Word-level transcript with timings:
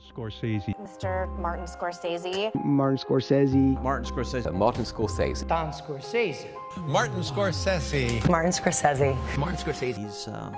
Scorsese. 0.00 0.74
Mr. 0.78 1.28
Martin 1.38 1.66
Scorsese. 1.66 2.50
Martin 2.54 2.98
Scorsese. 2.98 3.82
Martin 3.82 4.04
Scorsese. 4.04 4.52
Martin 4.52 4.84
Scorsese. 4.84 5.46
Don 5.48 5.72
Scorsese. 5.72 6.46
Martin 6.86 7.22
Scorsese. 7.22 8.28
Martin 8.28 8.52
Scorsese. 8.52 9.16
Martin 9.36 9.58
Scorsese. 9.58 9.96
He's, 9.96 10.28
uh, 10.28 10.52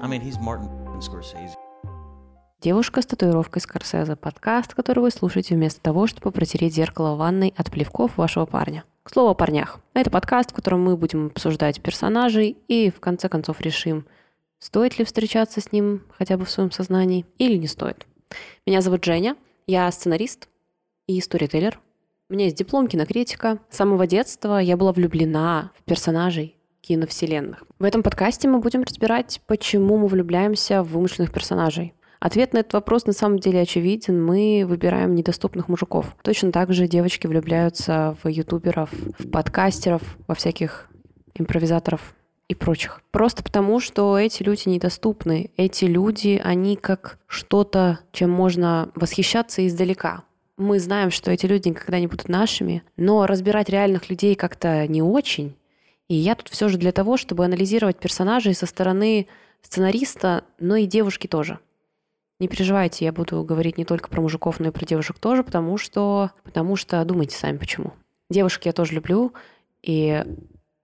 I 0.00 0.06
mean, 0.08 0.20
he's 0.20 0.38
Martin 0.40 0.68
Scorsese. 1.00 1.54
Девушка 2.60 3.02
с 3.02 3.06
татуировкой 3.06 3.60
Скорсезе. 3.60 4.16
Подкаст, 4.16 4.74
который 4.74 5.00
вы 5.00 5.10
слушаете 5.10 5.54
вместо 5.54 5.82
того, 5.82 6.06
чтобы 6.06 6.32
протереть 6.32 6.74
зеркало 6.74 7.14
в 7.14 7.18
ванной 7.18 7.52
от 7.56 7.70
плевков 7.70 8.16
вашего 8.16 8.46
парня. 8.46 8.84
К 9.02 9.10
слову 9.10 9.30
о 9.30 9.34
парнях. 9.34 9.80
Это 9.92 10.10
подкаст, 10.10 10.52
в 10.52 10.54
котором 10.54 10.82
мы 10.82 10.96
будем 10.96 11.26
обсуждать 11.26 11.82
персонажей 11.82 12.56
и 12.68 12.90
в 12.90 13.00
конце 13.00 13.28
концов 13.28 13.60
решим, 13.60 14.06
стоит 14.58 14.98
ли 14.98 15.04
встречаться 15.04 15.60
с 15.60 15.72
ним 15.72 16.04
хотя 16.16 16.38
бы 16.38 16.46
в 16.46 16.50
своем 16.50 16.70
сознании 16.70 17.26
или 17.36 17.56
не 17.58 17.66
стоит. 17.66 18.06
Меня 18.66 18.80
зовут 18.80 19.04
Женя, 19.04 19.36
я 19.66 19.90
сценарист 19.90 20.48
и 21.06 21.20
сторителлер. 21.20 21.80
У 22.30 22.34
меня 22.34 22.46
есть 22.46 22.56
диплом 22.56 22.88
кинокритика. 22.88 23.58
С 23.70 23.76
самого 23.76 24.06
детства 24.06 24.58
я 24.58 24.76
была 24.76 24.92
влюблена 24.92 25.70
в 25.78 25.82
персонажей 25.84 26.56
киновселенных. 26.80 27.64
В 27.78 27.84
этом 27.84 28.02
подкасте 28.02 28.48
мы 28.48 28.58
будем 28.60 28.82
разбирать, 28.82 29.40
почему 29.46 29.96
мы 29.96 30.06
влюбляемся 30.08 30.82
в 30.82 30.92
вымышленных 30.92 31.32
персонажей. 31.32 31.94
Ответ 32.20 32.54
на 32.54 32.58
этот 32.58 32.72
вопрос 32.72 33.04
на 33.04 33.12
самом 33.12 33.38
деле 33.38 33.60
очевиден. 33.60 34.24
Мы 34.24 34.64
выбираем 34.66 35.14
недоступных 35.14 35.68
мужиков. 35.68 36.16
Точно 36.22 36.52
так 36.52 36.72
же 36.72 36.88
девочки 36.88 37.26
влюбляются 37.26 38.16
в 38.22 38.28
ютуберов, 38.28 38.90
в 39.18 39.30
подкастеров, 39.30 40.02
во 40.26 40.34
всяких 40.34 40.88
импровизаторов 41.34 42.14
и 42.48 42.54
прочих. 42.54 43.02
Просто 43.10 43.42
потому, 43.42 43.80
что 43.80 44.18
эти 44.18 44.42
люди 44.42 44.68
недоступны. 44.68 45.50
Эти 45.56 45.86
люди, 45.86 46.40
они 46.42 46.76
как 46.76 47.18
что-то, 47.26 48.00
чем 48.12 48.30
можно 48.30 48.90
восхищаться 48.94 49.66
издалека. 49.66 50.24
Мы 50.56 50.78
знаем, 50.78 51.10
что 51.10 51.30
эти 51.30 51.46
люди 51.46 51.68
никогда 51.68 51.98
не 51.98 52.06
будут 52.06 52.28
нашими, 52.28 52.82
но 52.96 53.26
разбирать 53.26 53.68
реальных 53.68 54.08
людей 54.08 54.34
как-то 54.34 54.86
не 54.86 55.02
очень. 55.02 55.56
И 56.08 56.14
я 56.14 56.34
тут 56.34 56.48
все 56.48 56.68
же 56.68 56.78
для 56.78 56.92
того, 56.92 57.16
чтобы 57.16 57.44
анализировать 57.44 57.98
персонажей 57.98 58.54
со 58.54 58.66
стороны 58.66 59.26
сценариста, 59.62 60.44
но 60.60 60.76
и 60.76 60.86
девушки 60.86 61.26
тоже. 61.26 61.58
Не 62.40 62.48
переживайте, 62.48 63.04
я 63.04 63.12
буду 63.12 63.42
говорить 63.42 63.78
не 63.78 63.84
только 63.84 64.08
про 64.08 64.20
мужиков, 64.20 64.60
но 64.60 64.68
и 64.68 64.70
про 64.70 64.84
девушек 64.84 65.18
тоже, 65.18 65.42
потому 65.42 65.78
что, 65.78 66.32
потому 66.42 66.76
что 66.76 67.02
думайте 67.04 67.36
сами 67.36 67.56
почему. 67.56 67.94
Девушек 68.28 68.66
я 68.66 68.72
тоже 68.72 68.94
люблю, 68.94 69.32
и 69.82 70.24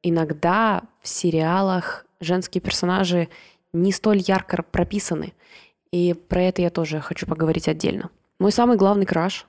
иногда 0.03 0.83
в 1.01 1.09
сериалах 1.09 2.07
женские 2.21 2.61
персонажи 2.61 3.29
не 3.73 3.93
столь 3.93 4.19
ярко 4.19 4.63
прописаны. 4.63 5.33
И 5.93 6.15
про 6.15 6.43
это 6.43 6.63
я 6.63 6.71
тоже 6.71 7.01
хочу 7.01 7.27
поговорить 7.27 7.69
отдельно. 7.69 8.11
Мой 8.39 8.53
самый 8.53 8.77
главный 8.77 9.07
краш 9.07 9.45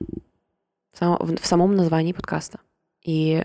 в 0.98 1.46
самом 1.46 1.74
названии 1.74 2.12
подкаста. 2.12 2.60
И 3.04 3.44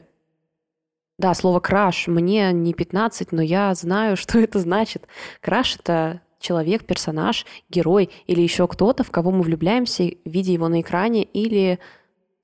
да, 1.18 1.34
слово 1.34 1.60
краш 1.60 2.08
мне 2.08 2.52
не 2.52 2.74
15, 2.74 3.32
но 3.32 3.42
я 3.42 3.74
знаю, 3.74 4.18
что 4.18 4.40
это 4.40 4.60
значит. 4.60 5.08
Краш— 5.42 5.76
это 5.80 6.22
человек, 6.40 6.86
персонаж, 6.86 7.46
герой 7.70 8.10
или 8.28 8.42
еще 8.42 8.68
кто-то, 8.68 9.04
в 9.04 9.12
кого 9.12 9.32
мы 9.32 9.42
влюбляемся, 9.42 10.12
видя 10.24 10.52
его 10.52 10.68
на 10.68 10.82
экране, 10.82 11.24
или 11.24 11.80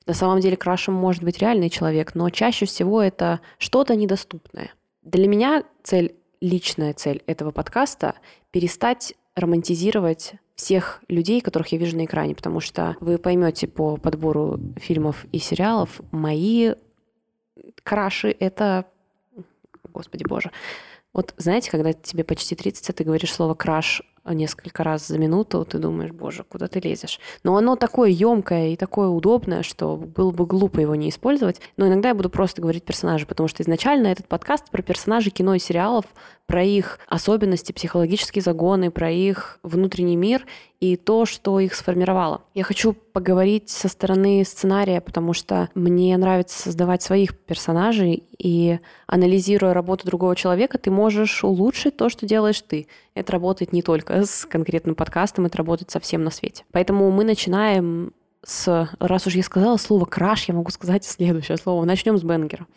на 0.06 0.14
самом 0.14 0.40
деле 0.40 0.58
крашем 0.58 0.94
может 0.94 1.23
быть 1.23 1.40
реальный 1.40 1.70
человек, 1.70 2.16
но 2.16 2.30
чаще 2.30 2.66
всего 2.66 3.02
это 3.02 3.40
что-то 3.58 3.96
недоступное. 3.96 4.72
Для 5.02 5.28
меня 5.28 5.64
цель, 5.84 6.16
личная 6.42 6.94
цель 6.94 7.23
этого 7.28 7.52
подкаста— 7.52 8.16
перестать 8.52 9.14
романтизировать 9.36 10.34
всех 10.56 11.02
людей, 11.08 11.42
которых 11.42 11.70
я 11.70 11.78
вижу 11.78 11.98
на 11.98 12.06
экране, 12.06 12.36
потому 12.36 12.59
что 12.59 12.96
вы 13.00 13.18
поймете 13.18 13.68
по 13.68 13.98
подбору 13.98 14.59
фильмов 14.78 15.26
и 15.31 15.40
сериалов, 15.40 16.02
мои 16.12 16.74
краши— 17.84 18.36
это... 18.40 18.86
Господи 19.94 20.24
боже. 20.24 20.52
Вот 21.14 21.34
знаете, 21.38 21.70
когда 21.70 21.94
тебе 21.94 22.24
почти 22.24 22.56
30, 22.56 22.90
а 22.90 22.94
ты 22.94 23.03
говоришь 23.03 23.34
слово 23.34 23.53
«краш» 23.53 24.02
несколько 24.25 24.84
раз 24.84 25.07
за 25.07 25.17
минуту, 25.17 25.66
ты 25.66 25.79
думаешь, 25.79 26.11
боже, 26.11 26.44
куда 26.44 26.67
ты 26.67 26.79
лезешь? 26.79 27.19
Но 27.44 27.57
оно 27.57 27.75
такое 27.75 28.09
емкое 28.09 28.69
и 28.69 28.75
такое 28.75 29.07
удобное, 29.09 29.63
что 29.63 29.97
было 29.97 30.31
бы 30.31 30.45
глупо 30.45 30.79
его 30.79 30.95
не 30.95 31.09
использовать. 31.09 31.59
Но 31.78 31.88
иногда 31.88 32.09
я 32.09 32.16
буду 32.16 32.29
просто 32.29 32.61
говорить 32.61 32.85
персонажи, 32.85 33.25
потому 33.25 33.50
что 33.50 33.63
изначально 33.63 34.07
этот 34.07 34.28
подкаст 34.28 34.69
про 34.69 34.81
персонажей 34.81 35.31
кино 35.31 35.56
и 35.56 35.59
сериалов, 35.59 36.06
про 36.46 36.64
их 36.64 37.00
особенности, 37.08 37.72
психологические 37.72 38.42
загоны, 38.42 38.92
про 38.92 39.09
их 39.09 39.59
внутренний 39.64 40.16
мир 40.16 40.46
и 40.80 40.98
то, 40.98 41.26
что 41.26 41.59
их 41.59 41.74
сформировало. 41.74 42.42
Я 42.54 42.64
хочу 42.64 42.94
поговорить 42.94 43.70
со 43.70 43.88
стороны 43.88 44.44
сценария, 44.46 45.00
потому 45.00 45.34
что 45.34 45.70
мне 45.76 46.16
нравится 46.18 46.59
создавать 46.62 47.02
своих 47.02 47.38
персонажей, 47.38 48.24
и 48.38 48.80
анализируя 49.08 49.74
работу 49.74 50.06
другого 50.06 50.36
человека, 50.36 50.78
ты 50.78 50.92
можешь 50.92 51.44
улучшить 51.44 51.96
то, 51.96 52.09
что 52.09 52.26
делаешь 52.26 52.62
ты. 52.62 52.88
Это 53.16 53.32
работает 53.32 53.72
не 53.72 53.82
только 53.82 54.26
с 54.26 54.46
конкретным 54.46 54.96
подкастом, 54.96 55.46
это 55.46 55.58
работает 55.58 55.92
со 55.92 56.00
всем 56.00 56.24
на 56.24 56.32
свете. 56.32 56.66
Поэтому 56.72 57.09
мы 57.12 57.24
начинаем 57.24 58.12
с, 58.44 58.90
раз 59.00 59.28
уж 59.28 59.36
я 59.36 59.44
сказала 59.44 59.78
слово 59.78 60.06
краш, 60.06 60.46
я 60.50 60.54
могу 60.54 60.70
сказать 60.72 61.06
следующее 61.06 61.58
слово. 61.58 61.86
Начнем 61.86 62.18
с 62.18 62.24
бенгера. 62.24 62.68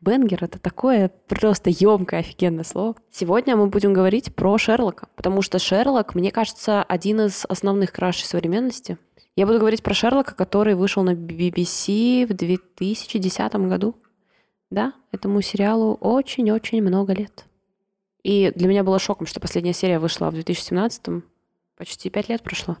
Бенгер— 0.00 0.38
это 0.44 0.58
такое 0.58 1.10
просто 1.28 1.70
емкое, 1.70 2.20
офигенное 2.20 2.64
слово. 2.64 2.96
Сегодня 3.10 3.56
мы 3.56 3.66
будем 3.66 3.92
говорить 3.92 4.34
про 4.34 4.56
Шерлока, 4.58 5.08
потому 5.16 5.42
что 5.42 5.58
Шерлок, 5.58 6.14
мне 6.14 6.30
кажется, 6.30 6.82
один 6.82 7.20
из 7.20 7.44
основных 7.48 7.92
крашей 7.92 8.26
современности. 8.26 8.98
Я 9.36 9.46
буду 9.46 9.58
говорить 9.58 9.82
про 9.82 9.94
Шерлока, 9.94 10.34
который 10.34 10.74
вышел 10.74 11.02
на 11.02 11.14
BBC 11.14 12.26
в 12.26 12.34
2010 12.34 13.52
году. 13.68 13.94
Да, 14.70 14.92
этому 15.12 15.42
сериалу 15.42 15.94
очень-очень 15.94 16.82
много 16.82 17.12
лет. 17.12 17.44
И 18.22 18.52
для 18.54 18.68
меня 18.68 18.84
было 18.84 18.98
шоком, 18.98 19.26
что 19.26 19.40
последняя 19.40 19.72
серия 19.72 19.98
вышла 19.98 20.30
в 20.30 20.34
2017 20.34 21.24
почти 21.76 22.10
пять 22.10 22.28
лет 22.28 22.42
прошло. 22.42 22.76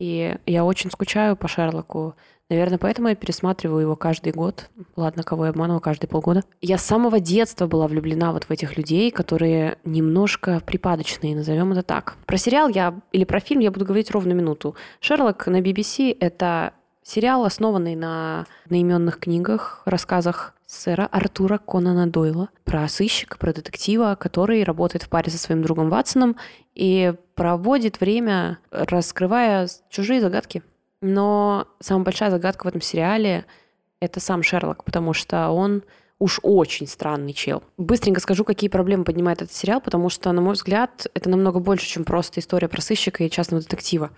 И 0.00 0.34
я 0.46 0.64
очень 0.64 0.90
скучаю 0.90 1.36
по 1.36 1.46
Шерлоку. 1.46 2.16
Наверное, 2.48 2.78
поэтому 2.78 3.08
я 3.08 3.14
пересматриваю 3.14 3.82
его 3.82 3.96
каждый 3.96 4.32
год. 4.32 4.70
Ладно, 4.96 5.22
кого 5.22 5.44
я 5.44 5.50
обманываю, 5.50 5.80
каждые 5.80 6.08
полгода. 6.08 6.42
Я 6.60 6.78
с 6.78 6.84
самого 6.84 7.20
детства 7.20 7.68
была 7.68 7.86
влюблена 7.86 8.32
вот 8.32 8.44
в 8.44 8.50
этих 8.50 8.76
людей, 8.76 9.12
которые 9.12 9.78
немножко 9.84 10.60
припадочные, 10.66 11.36
назовем 11.36 11.70
это 11.72 11.82
так. 11.82 12.16
Про 12.26 12.38
сериал 12.38 12.68
я 12.68 12.98
или 13.12 13.24
про 13.24 13.38
фильм 13.38 13.60
я 13.60 13.70
буду 13.70 13.84
говорить 13.84 14.10
ровно 14.10 14.32
минуту. 14.32 14.74
Шерлок 15.00 15.46
на 15.46 15.60
BBC— 15.60 16.16
это 16.20 16.72
сериал, 17.10 17.44
основанный 17.44 17.96
на 17.96 18.46
одноименных 18.64 19.18
книгах, 19.18 19.82
рассказах 19.84 20.54
сэра 20.66 21.06
Артура 21.10 21.58
Конана 21.58 22.06
Дойла 22.06 22.50
про 22.64 22.86
сыщика, 22.88 23.36
про 23.36 23.52
детектива, 23.52 24.16
который 24.18 24.62
работает 24.62 25.02
в 25.02 25.08
паре 25.08 25.30
со 25.30 25.38
своим 25.38 25.62
другом 25.62 25.90
Ватсоном 25.90 26.36
и 26.74 27.12
проводит 27.34 28.00
время, 28.00 28.58
раскрывая 28.70 29.68
чужие 29.88 30.20
загадки. 30.20 30.62
Но 31.02 31.66
самая 31.80 32.04
большая 32.04 32.30
загадка 32.30 32.64
в 32.64 32.68
этом 32.68 32.80
сериале— 32.80 33.44
это 34.00 34.20
сам 34.20 34.44
Шерлок, 34.44 34.84
потому 34.84 35.12
что 35.12 35.48
он 35.48 35.82
уж 36.20 36.38
очень 36.42 36.86
странный 36.86 37.32
чел. 37.32 37.64
Быстренько 37.76 38.20
скажу, 38.20 38.44
какие 38.44 38.70
проблемы 38.70 39.04
поднимает 39.04 39.42
этот 39.42 39.56
сериал, 39.56 39.80
потому 39.80 40.10
что, 40.10 40.30
на 40.30 40.42
мой 40.42 40.54
взгляд, 40.54 41.08
это 41.14 41.28
намного 41.28 41.58
больше, 41.58 41.86
чем 41.86 42.04
просто 42.04 42.38
история 42.38 42.68
про 42.68 42.80
сыщика 42.80 43.24
и 43.24 43.30
частного 43.30 43.62
детектива. 43.62 44.10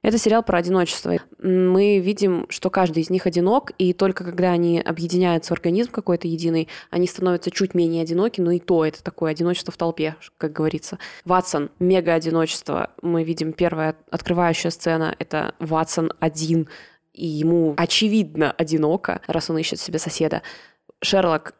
Это 0.00 0.16
сериал 0.16 0.44
про 0.44 0.58
одиночество. 0.58 1.16
Мы 1.42 1.98
видим, 1.98 2.46
что 2.50 2.70
каждый 2.70 3.02
из 3.02 3.10
них 3.10 3.26
одинок, 3.26 3.72
и 3.78 3.92
только 3.92 4.22
когда 4.22 4.52
они 4.52 4.80
объединяются 4.80 5.52
в 5.52 5.56
организм 5.56 5.90
какой-то 5.90 6.28
единый, 6.28 6.68
они 6.90 7.08
становятся 7.08 7.50
чуть 7.50 7.74
менее 7.74 8.02
одиноки, 8.02 8.40
но 8.40 8.52
и 8.52 8.60
то 8.60 8.84
это 8.84 9.02
такое 9.02 9.32
одиночество 9.32 9.72
в 9.72 9.76
толпе, 9.76 10.14
как 10.36 10.52
говорится. 10.52 10.98
Ватсон, 11.24 11.70
мега 11.80 12.14
одиночество. 12.14 12.92
Мы 13.02 13.24
видим 13.24 13.52
первая 13.52 13.96
открывающая 14.10 14.70
сцена, 14.70 15.16
это 15.18 15.56
Ватсон 15.58 16.12
один, 16.20 16.68
и 17.12 17.26
ему 17.26 17.74
очевидно 17.76 18.52
одиноко, 18.52 19.20
раз 19.26 19.50
он 19.50 19.58
ищет 19.58 19.80
себе 19.80 19.98
соседа. 19.98 20.42
Шерлок, 21.02 21.54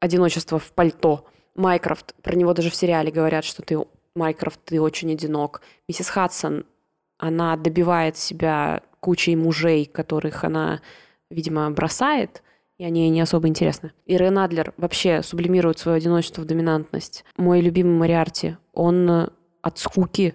одиночество 0.00 0.58
в 0.58 0.72
пальто. 0.72 1.26
Майкрофт, 1.54 2.16
про 2.20 2.34
него 2.34 2.52
даже 2.52 2.70
в 2.70 2.74
сериале 2.74 3.12
говорят, 3.12 3.44
что 3.44 3.62
ты, 3.62 3.78
Майкрофт, 4.16 4.60
ты 4.64 4.80
очень 4.80 5.12
одинок. 5.12 5.62
Миссис 5.88 6.08
Хадсон, 6.08 6.66
она 7.18 7.56
добивает 7.56 8.16
себя 8.16 8.82
кучей 9.00 9.36
мужей, 9.36 9.84
которых 9.86 10.44
она, 10.44 10.80
видимо, 11.30 11.70
бросает, 11.70 12.42
и 12.78 12.84
они 12.84 13.02
ей 13.02 13.10
не 13.10 13.20
особо 13.20 13.48
интересны. 13.48 13.92
И 14.04 14.16
Рен 14.16 14.38
Адлер 14.38 14.74
вообще 14.76 15.22
сублимирует 15.22 15.78
свое 15.78 15.96
одиночество 15.96 16.42
в 16.42 16.44
доминантность. 16.44 17.24
Мой 17.36 17.60
любимый 17.60 17.96
Мариарти, 17.96 18.56
он 18.72 19.30
от 19.62 19.78
скуки 19.78 20.34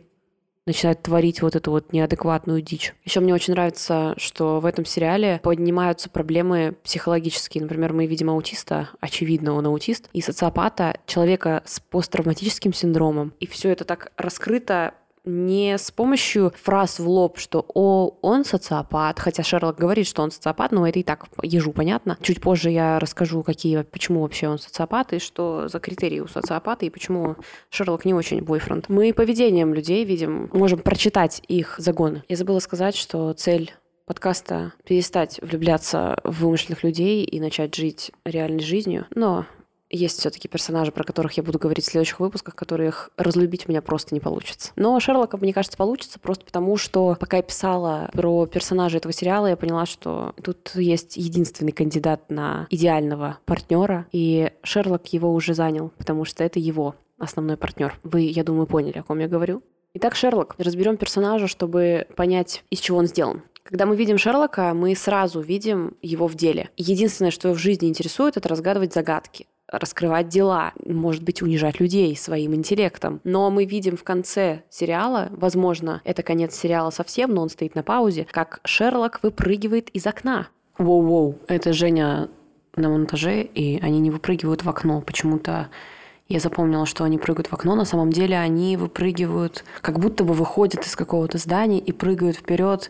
начинает 0.65 1.01
творить 1.01 1.41
вот 1.41 1.55
эту 1.55 1.71
вот 1.71 1.91
неадекватную 1.91 2.61
дичь. 2.61 2.93
Еще 3.03 3.19
мне 3.19 3.33
очень 3.33 3.53
нравится, 3.53 4.13
что 4.17 4.59
в 4.59 4.65
этом 4.65 4.85
сериале 4.85 5.39
поднимаются 5.43 6.09
проблемы 6.09 6.75
психологические. 6.83 7.63
Например, 7.63 7.93
мы 7.93 8.05
видим 8.05 8.29
аутиста, 8.29 8.89
очевидно, 8.99 9.53
он 9.53 9.65
аутист, 9.65 10.09
и 10.13 10.21
социопата, 10.21 10.97
человека 11.07 11.63
с 11.65 11.79
посттравматическим 11.79 12.73
синдромом. 12.73 13.33
И 13.39 13.47
все 13.47 13.69
это 13.69 13.85
так 13.85 14.11
раскрыто 14.17 14.93
не 15.23 15.77
с 15.77 15.91
помощью 15.91 16.53
фраз 16.61 16.99
в 16.99 17.07
лоб, 17.07 17.37
что 17.37 17.65
«О, 17.73 18.17
он 18.21 18.43
социопат», 18.43 19.19
хотя 19.19 19.43
Шерлок 19.43 19.77
говорит, 19.77 20.07
что 20.07 20.23
он 20.23 20.31
социопат, 20.31 20.71
но 20.71 20.87
это 20.87 20.99
и 20.99 21.03
так 21.03 21.27
ежу 21.43 21.71
понятно. 21.71 22.17
Чуть 22.21 22.41
позже 22.41 22.71
я 22.71 22.99
расскажу, 22.99 23.43
какие, 23.43 23.83
почему 23.83 24.21
вообще 24.21 24.47
он 24.47 24.59
социопат, 24.59 25.13
и 25.13 25.19
что 25.19 25.67
за 25.67 25.79
критерии 25.79 26.19
у 26.19 26.27
социопата, 26.27 26.85
и 26.85 26.89
почему 26.89 27.35
Шерлок 27.69 28.05
не 28.05 28.13
очень 28.13 28.41
бойфренд. 28.41 28.89
Мы 28.89 29.13
поведением 29.13 29.73
людей 29.73 30.03
видим, 30.05 30.49
можем 30.53 30.79
прочитать 30.79 31.41
их 31.47 31.75
загоны. 31.77 32.23
Я 32.27 32.35
забыла 32.35 32.59
сказать, 32.59 32.95
что 32.95 33.33
цель 33.33 33.73
подкаста 34.05 34.73
перестать 34.83 35.39
влюбляться 35.41 36.19
в 36.23 36.41
вымышленных 36.41 36.83
людей 36.83 37.23
и 37.23 37.39
начать 37.39 37.75
жить 37.75 38.11
реальной 38.25 38.63
жизнью. 38.63 39.05
Но 39.15 39.45
есть 39.91 40.19
все-таки 40.19 40.47
персонажи, 40.47 40.91
про 40.91 41.03
которых 41.03 41.33
я 41.33 41.43
буду 41.43 41.59
говорить 41.59 41.85
в 41.85 41.89
следующих 41.89 42.19
выпусках, 42.19 42.55
которых 42.55 43.11
разлюбить 43.17 43.67
у 43.67 43.71
меня 43.71 43.81
просто 43.81 44.15
не 44.15 44.19
получится. 44.19 44.71
Но 44.75 44.99
Шерлока, 44.99 45.37
мне 45.37 45.53
кажется, 45.53 45.77
получится 45.77 46.19
просто 46.19 46.45
потому, 46.45 46.77
что 46.77 47.15
пока 47.19 47.37
я 47.37 47.43
писала 47.43 48.09
про 48.13 48.45
персонажа 48.45 48.97
этого 48.97 49.13
сериала, 49.13 49.47
я 49.47 49.57
поняла, 49.57 49.85
что 49.85 50.33
тут 50.43 50.71
есть 50.75 51.17
единственный 51.17 51.71
кандидат 51.71 52.29
на 52.29 52.67
идеального 52.69 53.39
партнера, 53.45 54.07
и 54.11 54.51
Шерлок 54.63 55.07
его 55.07 55.33
уже 55.33 55.53
занял, 55.53 55.91
потому 55.97 56.25
что 56.25 56.43
это 56.43 56.59
его 56.59 56.95
основной 57.17 57.57
партнер. 57.57 57.99
Вы, 58.03 58.21
я 58.21 58.43
думаю, 58.43 58.67
поняли, 58.67 58.99
о 58.99 59.03
ком 59.03 59.19
я 59.19 59.27
говорю. 59.27 59.61
Итак, 59.93 60.15
Шерлок. 60.15 60.55
Разберем 60.57 60.97
персонажа, 60.97 61.47
чтобы 61.47 62.07
понять, 62.15 62.63
из 62.69 62.79
чего 62.79 62.97
он 62.97 63.07
сделан. 63.07 63.43
Когда 63.63 63.85
мы 63.85 63.95
видим 63.95 64.17
Шерлока, 64.17 64.73
мы 64.73 64.95
сразу 64.95 65.39
видим 65.41 65.95
его 66.01 66.27
в 66.27 66.35
деле. 66.35 66.69
Единственное, 66.77 67.31
что 67.31 67.49
его 67.49 67.57
в 67.57 67.61
жизни 67.61 67.87
интересует, 67.87 68.37
это 68.37 68.49
разгадывать 68.49 68.93
загадки 68.93 69.47
раскрывать 69.71 70.27
дела, 70.29 70.73
может 70.85 71.23
быть, 71.23 71.41
унижать 71.41 71.79
людей 71.79 72.15
своим 72.15 72.55
интеллектом. 72.55 73.21
Но 73.23 73.49
мы 73.49 73.65
видим 73.65 73.97
в 73.97 74.03
конце 74.03 74.63
сериала, 74.69 75.29
возможно, 75.31 76.01
это 76.03 76.23
конец 76.23 76.55
сериала 76.55 76.89
совсем, 76.89 77.33
но 77.33 77.41
он 77.41 77.49
стоит 77.49 77.75
на 77.75 77.83
паузе, 77.83 78.27
как 78.31 78.59
Шерлок 78.63 79.19
выпрыгивает 79.23 79.89
из 79.89 80.05
окна. 80.05 80.49
Воу-воу, 80.77 81.35
это 81.47 81.73
Женя 81.73 82.29
на 82.75 82.89
монтаже, 82.89 83.43
и 83.43 83.79
они 83.81 83.99
не 83.99 84.11
выпрыгивают 84.11 84.63
в 84.63 84.69
окно. 84.69 85.01
Почему-то 85.01 85.69
я 86.27 86.39
запомнила, 86.39 86.85
что 86.85 87.03
они 87.03 87.17
прыгают 87.17 87.47
в 87.47 87.53
окно. 87.53 87.75
На 87.75 87.85
самом 87.85 88.11
деле 88.11 88.37
они 88.37 88.77
выпрыгивают, 88.77 89.65
как 89.81 89.99
будто 89.99 90.23
бы 90.23 90.33
выходят 90.33 90.85
из 90.85 90.95
какого-то 90.95 91.37
здания 91.37 91.79
и 91.79 91.91
прыгают 91.91 92.37
вперед. 92.37 92.89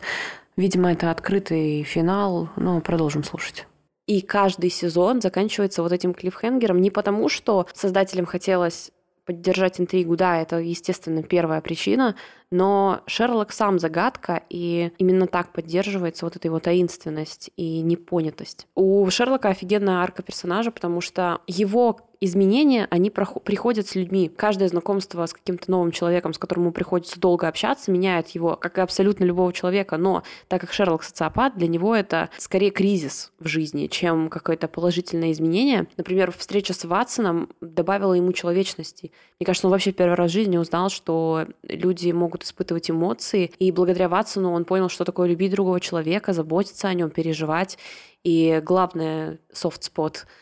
Видимо, 0.56 0.92
это 0.92 1.10
открытый 1.10 1.82
финал, 1.82 2.50
но 2.56 2.80
продолжим 2.80 3.24
слушать. 3.24 3.66
И 4.12 4.20
каждый 4.20 4.68
сезон 4.68 5.22
заканчивается 5.22 5.82
вот 5.82 5.90
этим 5.90 6.12
клиффхенгером. 6.12 6.82
Не 6.82 6.90
потому, 6.90 7.30
что 7.30 7.66
создателям 7.72 8.26
хотелось 8.26 8.90
поддержать 9.24 9.80
интригу, 9.80 10.16
да, 10.16 10.38
это, 10.38 10.58
естественно, 10.58 11.22
первая 11.22 11.62
причина, 11.62 12.14
но 12.52 13.00
Шерлок 13.06 13.52
сам 13.52 13.78
загадка, 13.78 14.42
и 14.48 14.92
именно 14.98 15.26
так 15.26 15.52
поддерживается 15.52 16.24
вот 16.24 16.36
эта 16.36 16.46
его 16.46 16.60
таинственность 16.60 17.50
и 17.56 17.80
непонятость. 17.80 18.66
У 18.74 19.08
Шерлока 19.10 19.48
офигенная 19.48 19.96
арка 19.96 20.22
персонажа, 20.22 20.70
потому 20.70 21.00
что 21.00 21.40
его 21.46 22.00
изменения, 22.24 22.86
они 22.90 23.10
приходят 23.10 23.88
с 23.88 23.96
людьми. 23.96 24.28
Каждое 24.28 24.68
знакомство 24.68 25.26
с 25.26 25.32
каким-то 25.32 25.68
новым 25.72 25.90
человеком, 25.90 26.32
с 26.32 26.38
которым 26.38 26.66
ему 26.66 26.72
приходится 26.72 27.18
долго 27.18 27.48
общаться, 27.48 27.90
меняет 27.90 28.28
его, 28.28 28.54
как 28.54 28.78
и 28.78 28.80
абсолютно 28.80 29.24
любого 29.24 29.52
человека. 29.52 29.96
Но 29.96 30.22
так 30.46 30.60
как 30.60 30.72
Шерлок 30.72 31.02
социопат, 31.02 31.58
для 31.58 31.66
него 31.66 31.96
это 31.96 32.30
скорее 32.38 32.70
кризис 32.70 33.32
в 33.40 33.48
жизни, 33.48 33.88
чем 33.88 34.28
какое-то 34.28 34.68
положительное 34.68 35.32
изменение. 35.32 35.88
Например, 35.96 36.30
встреча 36.30 36.74
с 36.74 36.84
Ватсоном 36.84 37.48
добавила 37.60 38.14
ему 38.14 38.32
человечности. 38.32 39.10
Мне 39.40 39.44
кажется, 39.44 39.66
он 39.66 39.72
вообще 39.72 39.90
первый 39.90 40.14
раз 40.14 40.30
в 40.30 40.34
жизни 40.34 40.58
узнал, 40.58 40.90
что 40.90 41.48
люди 41.64 42.12
могут 42.12 42.41
испытывать 42.44 42.90
эмоции, 42.90 43.52
и 43.58 43.70
благодаря 43.72 44.08
Ватсону 44.08 44.52
он 44.52 44.64
понял, 44.64 44.88
что 44.88 45.04
такое 45.04 45.28
любить 45.28 45.52
другого 45.52 45.80
человека, 45.80 46.32
заботиться 46.32 46.88
о 46.88 46.94
нем, 46.94 47.10
переживать. 47.10 47.78
И 48.24 48.60
главное, 48.64 49.38
софт-спот— 49.52 50.26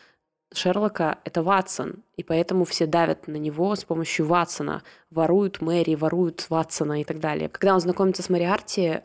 Шерлока— 0.53 1.19
это 1.23 1.43
Ватсон, 1.43 2.03
и 2.17 2.23
поэтому 2.23 2.65
все 2.65 2.85
давят 2.85 3.27
на 3.27 3.37
него 3.37 3.73
с 3.73 3.85
помощью 3.85 4.25
Ватсона, 4.25 4.83
воруют 5.09 5.61
Мэри, 5.61 5.95
воруют 5.95 6.45
Ватсона 6.49 7.01
и 7.01 7.05
так 7.05 7.19
далее. 7.19 7.47
Когда 7.47 7.73
он 7.73 7.79
знакомится 7.79 8.21
с 8.21 8.29
Мариарти, 8.29 8.99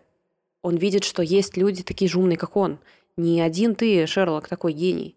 он 0.62 0.76
видит, 0.76 1.04
что 1.04 1.22
есть 1.22 1.56
люди 1.56 1.84
такие 1.84 2.10
же 2.10 2.18
умные, 2.18 2.36
как 2.36 2.56
он. 2.56 2.78
Не 3.16 3.40
один 3.40 3.76
ты, 3.76 4.06
Шерлок, 4.06 4.48
такой 4.48 4.72
гений. 4.72 5.16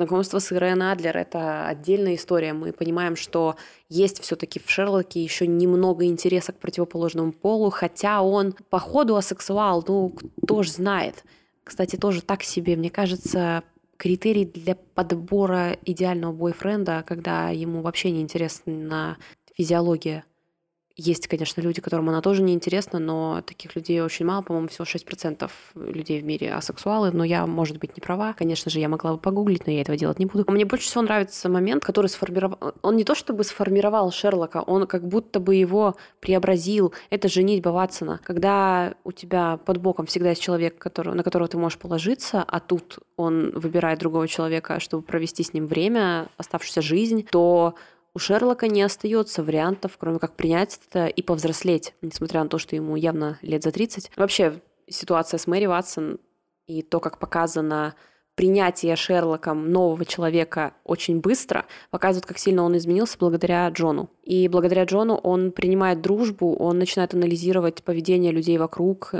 Знакомство 0.00 0.38
с 0.38 0.50
Ирен 0.50 0.82
Адлер– 0.82 1.14
это 1.18 1.66
отдельная 1.66 2.14
история. 2.14 2.54
Мы 2.54 2.72
понимаем, 2.72 3.16
что 3.16 3.56
есть 3.90 4.22
все-таки 4.22 4.58
в 4.58 4.70
Шерлоке 4.70 5.22
еще 5.22 5.46
немного 5.46 6.06
интереса 6.06 6.52
к 6.52 6.58
противоположному 6.58 7.32
полу, 7.32 7.68
хотя 7.68 8.22
он 8.22 8.54
по 8.70 8.78
ходу 8.78 9.16
асексуал, 9.16 9.84
ну, 9.86 10.14
кто 10.42 10.62
ж 10.62 10.70
знает. 10.70 11.22
Кстати, 11.64 11.96
тоже 11.96 12.22
так 12.22 12.42
себе, 12.42 12.76
мне 12.76 12.88
кажется, 12.88 13.62
критерий 13.98 14.46
для 14.46 14.74
подбора 14.74 15.76
идеального 15.84 16.32
бойфренда, 16.32 17.04
когда 17.06 17.50
ему 17.50 17.82
вообще 17.82 18.10
не 18.10 18.22
интересна 18.22 19.18
физиология 19.54 20.24
есть, 21.00 21.26
конечно, 21.26 21.60
люди, 21.60 21.80
которым 21.80 22.08
она 22.08 22.20
тоже 22.20 22.42
не 22.42 22.52
интересна, 22.52 22.98
но 22.98 23.42
таких 23.46 23.74
людей 23.74 24.00
очень 24.00 24.26
мало, 24.26 24.42
по-моему, 24.42 24.68
всего 24.68 24.84
6% 24.84 25.50
людей 25.74 26.20
в 26.20 26.24
мире 26.24 26.52
асексуалы, 26.52 27.10
но 27.10 27.24
я, 27.24 27.46
может 27.46 27.78
быть, 27.78 27.96
не 27.96 28.00
права. 28.00 28.34
Конечно 28.34 28.70
же, 28.70 28.80
я 28.80 28.88
могла 28.88 29.12
бы 29.12 29.18
погуглить, 29.18 29.66
но 29.66 29.72
я 29.72 29.80
этого 29.80 29.96
делать 29.96 30.18
не 30.18 30.26
буду. 30.26 30.44
Мне 30.48 30.64
больше 30.64 30.86
всего 30.86 31.02
нравится 31.02 31.48
момент, 31.48 31.84
который 31.84 32.08
сформировал... 32.08 32.74
Он 32.82 32.96
не 32.96 33.04
то 33.04 33.14
чтобы 33.14 33.44
сформировал 33.44 34.12
Шерлока, 34.12 34.58
он 34.58 34.86
как 34.86 35.06
будто 35.06 35.40
бы 35.40 35.54
его 35.54 35.96
преобразил. 36.20 36.92
Это 37.08 37.28
женитьба 37.28 37.70
Ватсона. 37.70 38.20
Когда 38.22 38.94
у 39.04 39.12
тебя 39.12 39.58
под 39.64 39.78
боком 39.78 40.06
всегда 40.06 40.30
есть 40.30 40.42
человек, 40.42 40.78
который... 40.78 41.14
на 41.14 41.22
которого 41.22 41.48
ты 41.48 41.56
можешь 41.56 41.78
положиться, 41.78 42.44
а 42.46 42.60
тут 42.60 42.98
он 43.16 43.50
выбирает 43.54 43.98
другого 44.00 44.28
человека, 44.28 44.80
чтобы 44.80 45.02
провести 45.02 45.42
с 45.42 45.54
ним 45.54 45.66
время, 45.66 46.28
оставшуюся 46.36 46.82
жизнь, 46.82 47.26
то 47.30 47.74
у 48.14 48.18
Шерлока 48.18 48.68
не 48.68 48.82
остается 48.82 49.42
вариантов, 49.42 49.96
кроме 49.98 50.18
как 50.18 50.34
принять 50.34 50.80
это 50.88 51.06
и 51.06 51.22
повзрослеть, 51.22 51.94
несмотря 52.02 52.42
на 52.42 52.48
то, 52.48 52.58
что 52.58 52.76
ему 52.76 52.96
явно 52.96 53.38
лет 53.42 53.62
за 53.62 53.70
30. 53.70 54.10
Вообще, 54.16 54.60
ситуация 54.88 55.38
с 55.38 55.46
Мэри 55.46 55.66
Ватсон 55.66 56.18
и 56.66 56.82
то, 56.82 57.00
как 57.00 57.18
показано 57.18 57.94
принятие 58.34 58.96
Шерлоком 58.96 59.70
нового 59.70 60.04
человека 60.04 60.72
очень 60.84 61.20
быстро, 61.20 61.66
показывает, 61.90 62.26
как 62.26 62.38
сильно 62.38 62.62
он 62.62 62.76
изменился 62.76 63.18
благодаря 63.18 63.68
Джону. 63.68 64.08
И 64.22 64.48
благодаря 64.48 64.84
Джону 64.84 65.16
он 65.16 65.52
принимает 65.52 66.00
дружбу, 66.00 66.54
он 66.54 66.78
начинает 66.78 67.12
анализировать 67.12 67.82
поведение 67.82 68.32
людей 68.32 68.56
вокруг, 68.56 69.14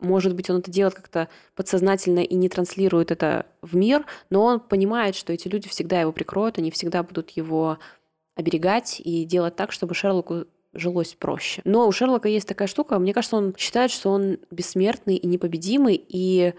может 0.00 0.34
быть, 0.34 0.50
он 0.50 0.58
это 0.58 0.70
делает 0.70 0.94
как-то 0.94 1.28
подсознательно 1.54 2.18
и 2.18 2.34
не 2.34 2.48
транслирует 2.48 3.10
это 3.10 3.46
в 3.62 3.74
мир, 3.76 4.04
но 4.28 4.44
он 4.44 4.60
понимает, 4.60 5.14
что 5.14 5.32
эти 5.32 5.48
люди 5.48 5.68
всегда 5.68 6.00
его 6.00 6.12
прикроют, 6.12 6.58
они 6.58 6.70
всегда 6.70 7.02
будут 7.02 7.30
его 7.30 7.78
оберегать 8.36 9.00
и 9.00 9.24
делать 9.24 9.56
так, 9.56 9.72
чтобы 9.72 9.94
Шерлоку 9.94 10.46
жилось 10.72 11.14
проще. 11.14 11.62
Но 11.64 11.86
у 11.86 11.92
Шерлока 11.92 12.28
есть 12.28 12.48
такая 12.48 12.68
штука, 12.68 12.98
мне 12.98 13.14
кажется, 13.14 13.36
он 13.36 13.54
считает, 13.56 13.90
что 13.90 14.10
он 14.10 14.38
бессмертный 14.50 15.16
и 15.16 15.26
непобедимый, 15.26 16.04
и 16.08 16.54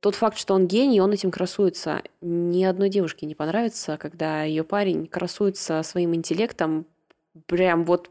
тот 0.00 0.14
факт, 0.16 0.38
что 0.38 0.54
он 0.54 0.66
гений, 0.66 1.00
он 1.00 1.12
этим 1.12 1.30
красуется. 1.30 2.02
Ни 2.20 2.64
одной 2.64 2.90
девушке 2.90 3.24
не 3.26 3.34
понравится, 3.34 3.96
когда 3.96 4.42
ее 4.42 4.62
парень 4.62 5.06
красуется 5.06 5.82
своим 5.82 6.14
интеллектом 6.14 6.86
прям 7.46 7.84
вот 7.84 8.10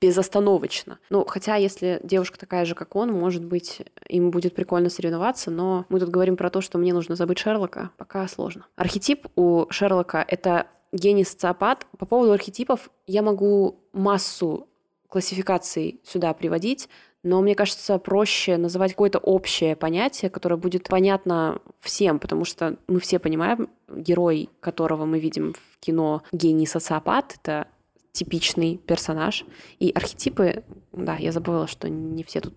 безостановочно. 0.00 0.98
Ну, 1.10 1.24
хотя, 1.24 1.56
если 1.56 2.00
девушка 2.02 2.38
такая 2.38 2.64
же, 2.64 2.74
как 2.74 2.96
он, 2.96 3.12
может 3.12 3.44
быть, 3.44 3.82
им 4.08 4.30
будет 4.30 4.54
прикольно 4.54 4.90
соревноваться, 4.90 5.50
но 5.50 5.84
мы 5.88 6.00
тут 6.00 6.10
говорим 6.10 6.36
про 6.36 6.50
то, 6.50 6.60
что 6.60 6.78
мне 6.78 6.92
нужно 6.92 7.16
забыть 7.16 7.38
Шерлока, 7.38 7.90
пока 7.96 8.26
сложно. 8.28 8.66
Архетип 8.76 9.26
у 9.36 9.66
Шерлока— 9.70 10.24
это 10.28 10.66
гений-социопат. 10.96 11.86
По 11.98 12.06
поводу 12.06 12.32
архетипов 12.32 12.90
я 13.06 13.22
могу 13.22 13.76
массу 13.92 14.68
классификаций 15.08 16.00
сюда 16.04 16.34
приводить, 16.34 16.88
но 17.22 17.40
мне 17.40 17.54
кажется 17.54 17.98
проще 17.98 18.56
называть 18.56 18.92
какое-то 18.92 19.18
общее 19.18 19.76
понятие, 19.76 20.30
которое 20.30 20.56
будет 20.56 20.88
понятно 20.88 21.60
всем, 21.80 22.18
потому 22.18 22.44
что 22.44 22.76
мы 22.86 23.00
все 23.00 23.18
понимаем, 23.18 23.68
герой, 23.88 24.48
которого 24.60 25.06
мы 25.06 25.18
видим 25.18 25.54
в 25.54 25.78
кино 25.78 26.22
гений-социопат, 26.32 27.36
это 27.40 27.68
типичный 28.12 28.78
персонаж. 28.78 29.44
И 29.78 29.90
архетипы, 29.90 30.64
да, 30.92 31.16
я 31.16 31.32
забыла, 31.32 31.66
что 31.66 31.88
не 31.88 32.24
все 32.24 32.40
тут 32.40 32.54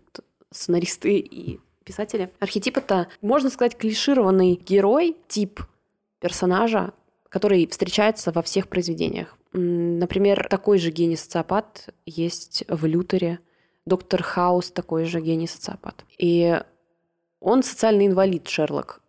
сценаристы 0.52 1.18
и 1.18 1.60
писатели. 1.84 2.32
Архетип— 2.40 2.78
это, 2.78 3.08
можно 3.22 3.50
сказать, 3.50 3.76
клишированный 3.76 4.56
герой, 4.56 5.18
тип 5.28 5.62
персонажа, 6.20 6.94
который 7.30 7.68
встречается 7.68 8.32
во 8.32 8.42
всех 8.42 8.68
произведениях. 8.68 9.38
Например, 9.54 10.48
такой 10.50 10.78
же 10.80 10.92
гений-социопат 10.92 11.90
есть 12.06 12.64
в 12.68 12.86
Лютере. 12.86 13.40
Доктор 13.86 14.22
Хаус 14.22 14.72
такой 14.72 15.06
же 15.06 15.22
гений-социопат. 15.22 16.06
И 16.18 16.60
он 17.40 17.64
социальный 17.64 18.08
инвалид, 18.08 18.48
Шерлок. 18.48 19.02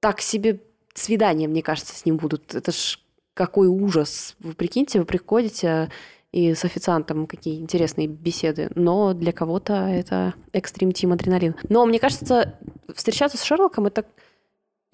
Так 0.00 0.20
себе 0.20 0.60
свидания, 0.94 1.48
мне 1.48 1.62
кажется, 1.62 1.94
с 1.94 2.04
ним 2.06 2.16
будут. 2.16 2.54
Это 2.54 2.72
ж 2.72 2.98
какой 3.34 3.66
ужас. 3.66 4.36
Вы 4.38 4.54
прикиньте, 4.54 5.00
вы 5.00 5.04
приходите 5.04 5.90
и 6.32 6.54
с 6.54 6.64
официантом 6.64 7.26
какие 7.26 7.60
интересные 7.60 8.08
беседы, 8.08 8.68
но 8.74 9.12
для 9.12 9.32
кого-то 9.32 9.74
это 9.74 10.34
экстрим 10.52 10.92
тим 10.92 11.12
адреналин. 11.12 11.54
Но 11.68 11.86
мне 11.86 12.00
кажется, 12.00 12.58
встречаться 12.92 13.38
с 13.38 13.42
Шерлоком 13.42 13.86
это 13.86 14.04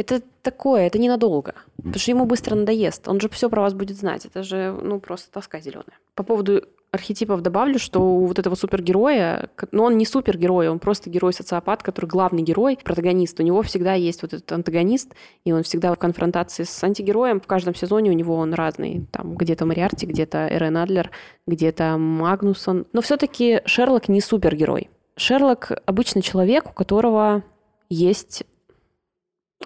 это 0.00 0.23
такое, 0.42 0.87
это 0.87 0.99
ненадолго. 0.99 1.54
Потому 1.76 1.99
что 1.99 2.11
ему 2.11 2.25
быстро 2.25 2.54
надоест. 2.54 3.07
Он 3.07 3.21
же 3.21 3.28
все 3.28 3.50
про 3.50 3.61
вас 3.61 3.75
будет 3.75 3.99
знать. 3.99 4.25
Это 4.25 4.42
же, 4.42 4.76
ну, 4.83 4.99
просто 4.99 5.30
тоска 5.30 5.61
зеленая. 5.61 5.99
По 6.14 6.23
поводу 6.23 6.62
архетипов 6.90 7.42
добавлю, 7.42 7.78
что 7.78 8.00
у 8.00 8.25
вот 8.25 8.38
этого 8.38 8.54
супергероя, 8.54 9.50
ну, 9.73 9.85
он 9.85 9.99
не 9.99 10.07
супергерой, 10.07 10.69
он 10.69 10.78
просто 10.78 11.11
герой-социопат, 11.11 11.83
который 11.83 12.07
главный 12.07 12.42
герой, 12.42 12.78
протагонист. 12.83 13.38
У 13.40 13.42
него 13.42 13.62
всегда 13.62 13.92
есть 13.92 14.23
вот 14.23 14.33
этот 14.33 14.50
антагонист, 14.50 15.12
и 15.45 15.52
он 15.52 15.62
всегда 15.64 15.92
в 15.92 15.99
конфронтации 15.99 16.64
с 16.64 16.83
антигероем. 16.83 17.40
В 17.40 17.47
каждом 17.47 17.75
сезоне 17.75 18.11
у 18.11 18.14
него 18.14 18.37
он 18.37 18.54
разный. 18.54 19.07
Там 19.12 19.37
где-то 19.37 19.66
Мариарти, 19.66 20.07
где-то 20.07 20.49
Эрен 20.50 20.78
Адлер, 20.78 21.11
где-то 21.47 21.99
Магнусон. 21.99 22.87
Но 22.95 23.02
все-таки 23.02 23.61
Шерлок 23.66 24.09
не 24.09 24.23
супергерой. 24.23 24.88
Шерлок 25.16 25.73
обычный 25.85 26.23
человек, 26.23 26.71
у 26.71 26.73
которого 26.73 27.45
есть 27.90 28.45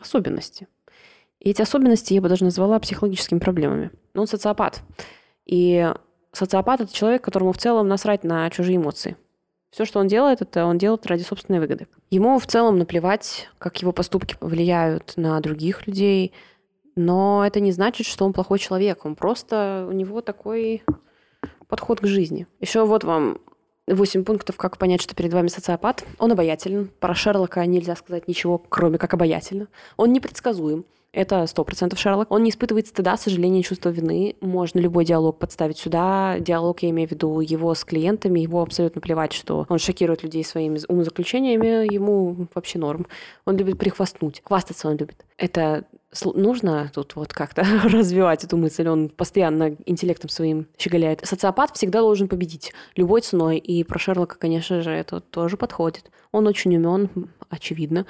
особенности. 0.01 0.69
И 1.41 1.51
эти 1.51 1.63
особенности 1.63 2.15
я 2.15 2.21
бы 2.21 2.29
даже 2.29 2.45
назвала 2.45 2.79
психологическими 2.79 3.39
проблемами. 3.39 3.91
Но 4.15 4.23
он 4.23 4.27
социопат. 4.27 4.83
И 5.45 5.93
социопат– 6.33 6.81
это 6.83 6.93
человек, 6.93 7.23
которому 7.23 7.53
в 7.53 7.59
целом 7.59 7.89
насрать 7.89 8.25
на 8.25 8.49
чужие 8.51 8.77
эмоции. 8.77 9.17
Все, 9.71 9.85
что 9.85 9.99
он 9.99 10.07
делает, 10.07 10.41
это 10.41 10.67
он 10.67 10.79
делает 10.79 11.05
ради 11.07 11.23
собственной 11.23 11.59
выгоды. 11.59 11.89
Ему 12.11 12.39
в 12.39 12.47
целом 12.47 12.79
наплевать, 12.79 13.49
как 13.59 13.83
его 13.83 13.93
поступки 13.93 14.37
влияют 14.41 15.15
на 15.17 15.41
других 15.41 15.87
людей, 15.87 16.33
но 16.97 17.45
это 17.45 17.59
не 17.59 17.73
значит, 17.73 18.07
что 18.07 18.25
он 18.25 18.33
плохой 18.33 18.61
человек. 18.61 19.05
Он 19.05 19.17
просто, 19.17 19.87
у 19.89 19.93
него 19.93 20.21
такой 20.21 20.85
подход 21.67 22.01
к 22.01 22.07
жизни. 22.07 22.47
Еще 22.61 22.87
вот 22.87 23.03
вам 23.03 23.39
Восемь 23.87 24.25
пунктов, 24.25 24.57
как 24.57 24.79
понять, 24.79 25.03
что 25.03 25.15
перед 25.15 25.33
вами 25.33 25.49
социопат. 25.49 26.05
Он 26.19 26.33
обаятелен. 26.33 26.91
Про 27.01 27.15
Шерлока 27.15 27.65
нельзя 27.67 27.97
сказать 27.97 28.27
ничего, 28.29 28.57
кроме 28.57 28.97
как 28.97 29.13
обаятельно. 29.13 29.69
Он 29.97 30.13
непредсказуем. 30.13 30.87
Это 31.15 31.47
сто 31.47 31.65
процентов 31.65 31.99
Шерлок. 32.01 32.31
Он 32.33 32.43
не 32.43 32.51
испытывает 32.51 32.89
стыда, 32.89 33.17
сожаления, 33.17 33.63
чувства 33.63 33.91
вины. 33.91 34.35
Можно 34.41 34.81
любой 34.81 35.05
диалог 35.05 35.39
подставить 35.39 35.79
сюда. 35.79 36.39
Диалог, 36.41 36.83
я 36.83 36.91
имею 36.91 37.09
в 37.09 37.13
виду 37.13 37.39
его 37.41 37.73
с 37.75 37.85
клиентами. 37.85 38.41
Его 38.41 38.63
абсолютно 38.63 39.01
плевать, 39.01 39.33
что 39.33 39.65
он 39.69 39.79
шокирует 39.79 40.25
людей 40.25 40.45
своими 40.45 40.81
умозаключениями. 40.89 41.93
Ему 41.93 42.49
вообще 42.55 42.79
норм. 42.79 43.07
Он 43.45 43.57
любит 43.57 43.79
прихвастнуть. 43.79 44.43
Хвастаться 44.45 44.89
он 44.89 44.97
любит. 44.97 45.25
Это 45.37 45.85
нужно 46.25 46.91
тут 46.95 47.17
вот 47.17 47.33
как-то 47.33 47.65
развивать 47.85 48.45
эту 48.45 48.57
мысль. 48.57 48.87
Он 48.89 49.09
постоянно 49.09 49.77
интеллектом 49.87 50.31
своим 50.31 50.67
щеголяет. 50.79 51.27
Социопат 51.27 51.77
всегда 51.77 52.01
должен 52.01 52.29
победить 52.29 52.73
любой 52.97 53.21
ценой. 53.21 53.59
И 53.59 53.85
про 53.85 53.99
Шерлока, 53.99 54.37
конечно 54.39 54.83
же, 54.83 54.91
это 54.91 55.21
тоже 55.21 55.57
подходит. 55.57 56.11
Он 56.33 56.47
очень 56.47 56.77
умен, 56.77 57.31
очевидно. 57.49 58.07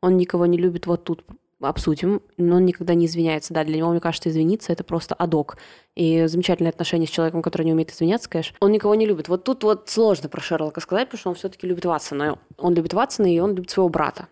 Он 0.00 0.16
никого 0.16 0.46
не 0.46 0.58
любит 0.58 0.86
вот 0.86 1.04
тут 1.04 1.24
обсудим, 1.60 2.22
но 2.36 2.56
он 2.56 2.64
никогда 2.64 2.94
не 2.94 3.06
извиняется. 3.06 3.52
Да, 3.52 3.64
для 3.64 3.78
него, 3.78 3.90
мне 3.90 4.00
кажется, 4.00 4.28
извиниться— 4.28 4.72
это 4.74 4.84
просто 4.84 5.14
адок. 5.14 5.56
И 5.96 6.26
замечательные 6.26 6.70
отношения 6.70 7.06
с 7.06 7.10
человеком, 7.10 7.42
который 7.42 7.64
не 7.64 7.72
умеет 7.72 7.90
извиняться, 7.90 8.30
конечно. 8.30 8.56
Он 8.60 8.70
никого 8.70 8.94
не 8.94 9.06
любит. 9.06 9.28
Вот 9.28 9.44
тут 9.44 9.64
вот 9.64 9.88
сложно 9.88 10.28
про 10.28 10.40
Шерлока 10.40 10.80
сказать, 10.80 11.08
потому 11.08 11.18
что 11.18 11.30
он 11.30 11.34
все 11.34 11.48
таки 11.48 11.66
любит 11.66 11.84
Ватсона. 11.84 12.38
Он 12.56 12.74
любит 12.74 12.94
Ватсона, 12.94 13.26
и 13.26 13.40
он 13.40 13.54
любит 13.54 13.70
своего 13.70 13.88
брата. 13.88 14.28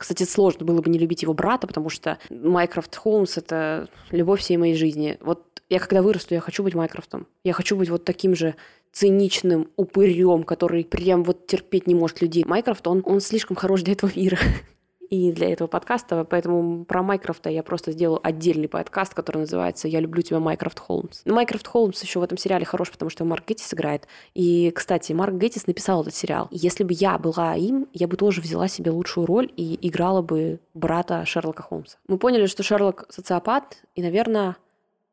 Кстати, 0.00 0.22
сложно 0.22 0.64
было 0.64 0.80
бы 0.80 0.88
не 0.88 0.98
любить 0.98 1.20
его 1.20 1.34
брата, 1.34 1.66
потому 1.66 1.90
что 1.90 2.16
Майкрофт 2.30 2.96
Холмс— 2.96 3.36
это 3.36 3.86
любовь 4.10 4.40
всей 4.40 4.56
моей 4.56 4.74
жизни. 4.74 5.18
Вот 5.20 5.60
я 5.68 5.78
когда 5.78 6.00
вырасту, 6.00 6.32
я 6.32 6.40
хочу 6.40 6.62
быть 6.62 6.74
Майкрофтом. 6.74 7.26
Я 7.44 7.52
хочу 7.52 7.76
быть 7.76 7.90
вот 7.90 8.06
таким 8.06 8.34
же 8.34 8.54
циничным 8.92 9.68
упырем, 9.76 10.44
который 10.44 10.84
прям 10.86 11.22
вот 11.22 11.46
терпеть 11.46 11.86
не 11.86 11.94
может 11.94 12.22
людей. 12.22 12.46
Майкрофт, 12.46 12.86
он, 12.86 13.02
он 13.04 13.20
слишком 13.20 13.56
хорош 13.56 13.82
для 13.82 13.92
этого 13.92 14.10
мира. 14.16 14.38
и 15.10 15.32
для 15.32 15.52
этого 15.52 15.66
подкаста, 15.66 16.24
поэтому 16.24 16.84
про 16.84 17.02
Майкрофта 17.02 17.50
я 17.50 17.64
просто 17.64 17.90
сделаю 17.90 18.20
отдельный 18.22 18.68
подкаст, 18.68 19.12
который 19.12 19.38
называется 19.38 19.88
«Я 19.88 19.98
люблю 19.98 20.22
тебя, 20.22 20.38
Майкрофт 20.38 20.78
Холмс». 20.78 21.22
Но 21.24 21.34
Майкрофт 21.34 21.66
Холмс 21.66 22.00
еще 22.00 22.20
в 22.20 22.22
этом 22.22 22.38
сериале 22.38 22.64
хорош, 22.64 22.92
потому 22.92 23.10
что 23.10 23.24
Марк 23.24 23.44
Геттис 23.48 23.74
играет. 23.74 24.06
И, 24.34 24.70
кстати, 24.70 25.12
Марк 25.12 25.34
Геттис 25.34 25.66
написал 25.66 26.02
этот 26.02 26.14
сериал. 26.14 26.46
Если 26.52 26.84
бы 26.84 26.94
я 26.94 27.18
была 27.18 27.56
им, 27.56 27.88
я 27.92 28.06
бы 28.06 28.16
тоже 28.16 28.40
взяла 28.40 28.68
себе 28.68 28.92
лучшую 28.92 29.26
роль 29.26 29.52
и 29.56 29.76
играла 29.86 30.22
бы 30.22 30.60
брата 30.74 31.24
Шерлока 31.26 31.64
Холмса. 31.64 31.98
Мы 32.06 32.16
поняли, 32.16 32.46
что 32.46 32.62
Шерлок 32.62 33.06
социопат, 33.10 33.82
и, 33.96 34.02
наверное, 34.02 34.56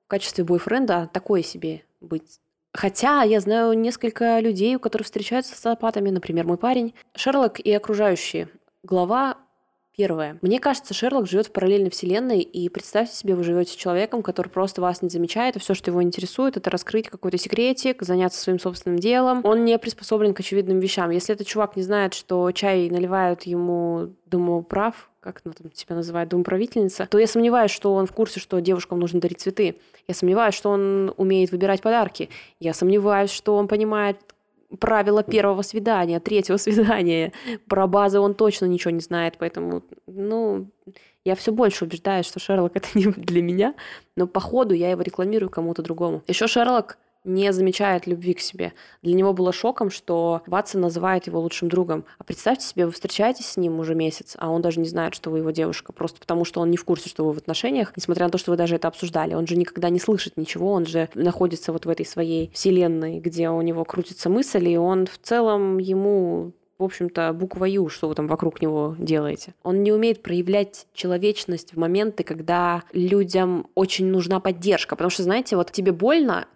в 0.05 0.09
качестве 0.09 0.43
бойфренда 0.43 1.09
такое 1.11 1.41
себе 1.41 1.83
быть 2.01 2.39
Хотя 2.73 3.23
я 3.23 3.39
знаю 3.39 3.73
несколько 3.73 4.39
людей, 4.39 4.75
у 4.75 4.79
которых 4.79 5.05
встречаются 5.05 5.53
с 5.53 5.55
социопатами, 5.55 6.11
например, 6.11 6.45
мой 6.45 6.57
парень. 6.57 6.93
Шерлок 7.15 7.59
и 7.59 7.73
окружающие. 7.73 8.49
Глава 8.83 9.37
Первое. 9.97 10.37
Мне 10.43 10.59
кажется, 10.59 10.93
Шерлок 10.93 11.25
живет 11.25 11.47
в 11.47 11.51
параллельной 11.51 11.89
вселенной, 11.89 12.41
и 12.41 12.69
представьте 12.69 13.15
себе, 13.15 13.33
вы 13.33 13.43
живете 13.43 13.71
с 13.71 13.75
человеком, 13.75 14.21
который 14.21 14.49
просто 14.49 14.79
вас 14.79 15.01
не 15.01 15.09
замечает, 15.09 15.55
и 15.55 15.59
все, 15.59 15.73
что 15.73 15.89
его 15.89 16.03
интересует, 16.03 16.55
это 16.55 16.69
раскрыть 16.69 17.09
какой-то 17.09 17.39
секретик, 17.39 18.03
заняться 18.03 18.39
своим 18.39 18.59
собственным 18.59 18.99
делом. 18.99 19.41
Он 19.43 19.65
не 19.65 19.75
приспособлен 19.79 20.35
к 20.35 20.39
очевидным 20.39 20.79
вещам. 20.79 21.09
Если 21.09 21.33
этот 21.33 21.47
чувак 21.47 21.75
не 21.75 21.81
знает, 21.81 22.13
что 22.13 22.51
чай 22.51 22.91
наливают 22.91 23.43
ему 23.43 24.13
домоуправ, 24.27 25.09
как 25.19 25.41
она 25.43 25.55
там 25.55 25.71
тебя 25.71 25.95
называет, 25.95 26.29
домоправительница, 26.29 27.07
то 27.09 27.17
я 27.17 27.25
сомневаюсь, 27.25 27.71
что 27.71 27.95
он 27.95 28.05
в 28.05 28.11
курсе, 28.11 28.39
что 28.39 28.59
девушкам 28.59 28.99
нужно 28.99 29.19
дарить 29.19 29.41
цветы. 29.41 29.79
Я 30.07 30.13
сомневаюсь, 30.13 30.53
что 30.53 30.69
он 30.69 31.11
умеет 31.17 31.51
выбирать 31.51 31.81
подарки. 31.81 32.29
Я 32.59 32.75
сомневаюсь, 32.75 33.31
что 33.31 33.55
он 33.55 33.67
понимает, 33.67 34.17
правила 34.79 35.23
первого 35.23 35.61
свидания, 35.61 36.19
третьего 36.19 36.57
свидания. 36.57 37.33
Про 37.67 37.87
базы 37.87 38.19
он 38.19 38.33
точно 38.35 38.65
ничего 38.65 38.91
не 38.91 39.01
знает, 39.01 39.35
поэтому, 39.39 39.83
ну, 40.07 40.69
я 41.25 41.35
все 41.35 41.51
больше 41.51 41.85
убеждаюсь, 41.85 42.25
что 42.25 42.39
Шерлок 42.39 42.75
это 42.75 42.87
не 42.93 43.05
для 43.05 43.41
меня, 43.41 43.75
но 44.15 44.27
по 44.27 44.39
ходу 44.39 44.73
я 44.73 44.91
его 44.91 45.01
рекламирую 45.01 45.49
кому-то 45.49 45.81
другому. 45.81 46.23
Еще 46.27 46.47
Шерлок 46.47 46.97
не 47.27 47.53
замечает 47.53 48.07
любви 48.07 48.33
к 48.33 48.39
себе. 48.39 48.73
Для 49.01 49.13
него 49.13 49.33
было 49.33 49.51
шоком, 49.51 49.91
что 49.91 50.41
Ватсон 50.47 50.81
называет 50.81 51.27
его 51.27 51.39
лучшим 51.39 51.69
другом. 51.69 52.05
А 52.17 52.23
представьте 52.23 52.65
себе, 52.65 52.85
вы 52.85 52.91
встречаетесь 52.91 53.45
с 53.45 53.57
ним 53.57 53.79
уже 53.79 53.93
месяц, 53.93 54.35
а 54.39 54.49
он 54.49 54.61
даже 54.61 54.79
не 54.79 54.87
знает, 54.87 55.13
что 55.13 55.29
вы 55.29 55.39
его 55.39 55.51
девушка, 55.51 55.93
просто 55.93 56.19
потому 56.19 56.45
что 56.45 56.61
он 56.61 56.71
не 56.71 56.77
в 56.77 56.85
курсе, 56.85 57.09
что 57.09 57.25
вы 57.25 57.33
в 57.33 57.37
отношениях, 57.37 57.93
несмотря 57.95 58.25
на 58.25 58.31
то, 58.31 58.37
что 58.37 58.51
вы 58.51 58.57
даже 58.57 58.75
это 58.75 58.87
обсуждали. 58.87 59.33
Он 59.33 59.45
же 59.45 59.55
никогда 59.55 59.89
не 59.89 59.99
слышит 59.99 60.37
ничего, 60.37 60.71
он 60.71 60.85
же 60.85 61.09
находится 61.13 61.71
вот 61.71 61.85
в 61.85 61.89
этой 61.89 62.05
своей 62.05 62.49
вселенной, 62.53 63.19
где 63.19 63.49
у 63.49 63.61
него 63.61 63.83
крутится 63.83 64.29
мысль, 64.29 64.69
и 64.69 64.77
он 64.77 65.05
в 65.05 65.17
целом 65.19 65.77
ему 65.77 66.53
в 66.77 66.83
общем-то, 66.83 67.33
буква 67.33 67.65
Ю, 67.65 67.89
что 67.89 68.07
вы 68.07 68.15
там 68.15 68.27
вокруг 68.27 68.61
него 68.61 68.95
делаете. 68.99 69.55
Он 69.63 69.81
не 69.81 69.91
умеет 69.91 70.21
проявлять 70.21 70.85
человечность 70.93 71.73
в 71.73 71.77
моменты, 71.79 72.23
когда 72.23 72.83
людям 72.91 73.67
очень 73.73 74.05
нужна 74.07 74.39
поддержка. 74.39 74.95
Потому 74.95 75.09
что, 75.09 75.23
знаете, 75.23 75.55
вот 75.55 75.71
тебе 75.71 75.91
больно, 75.91 76.47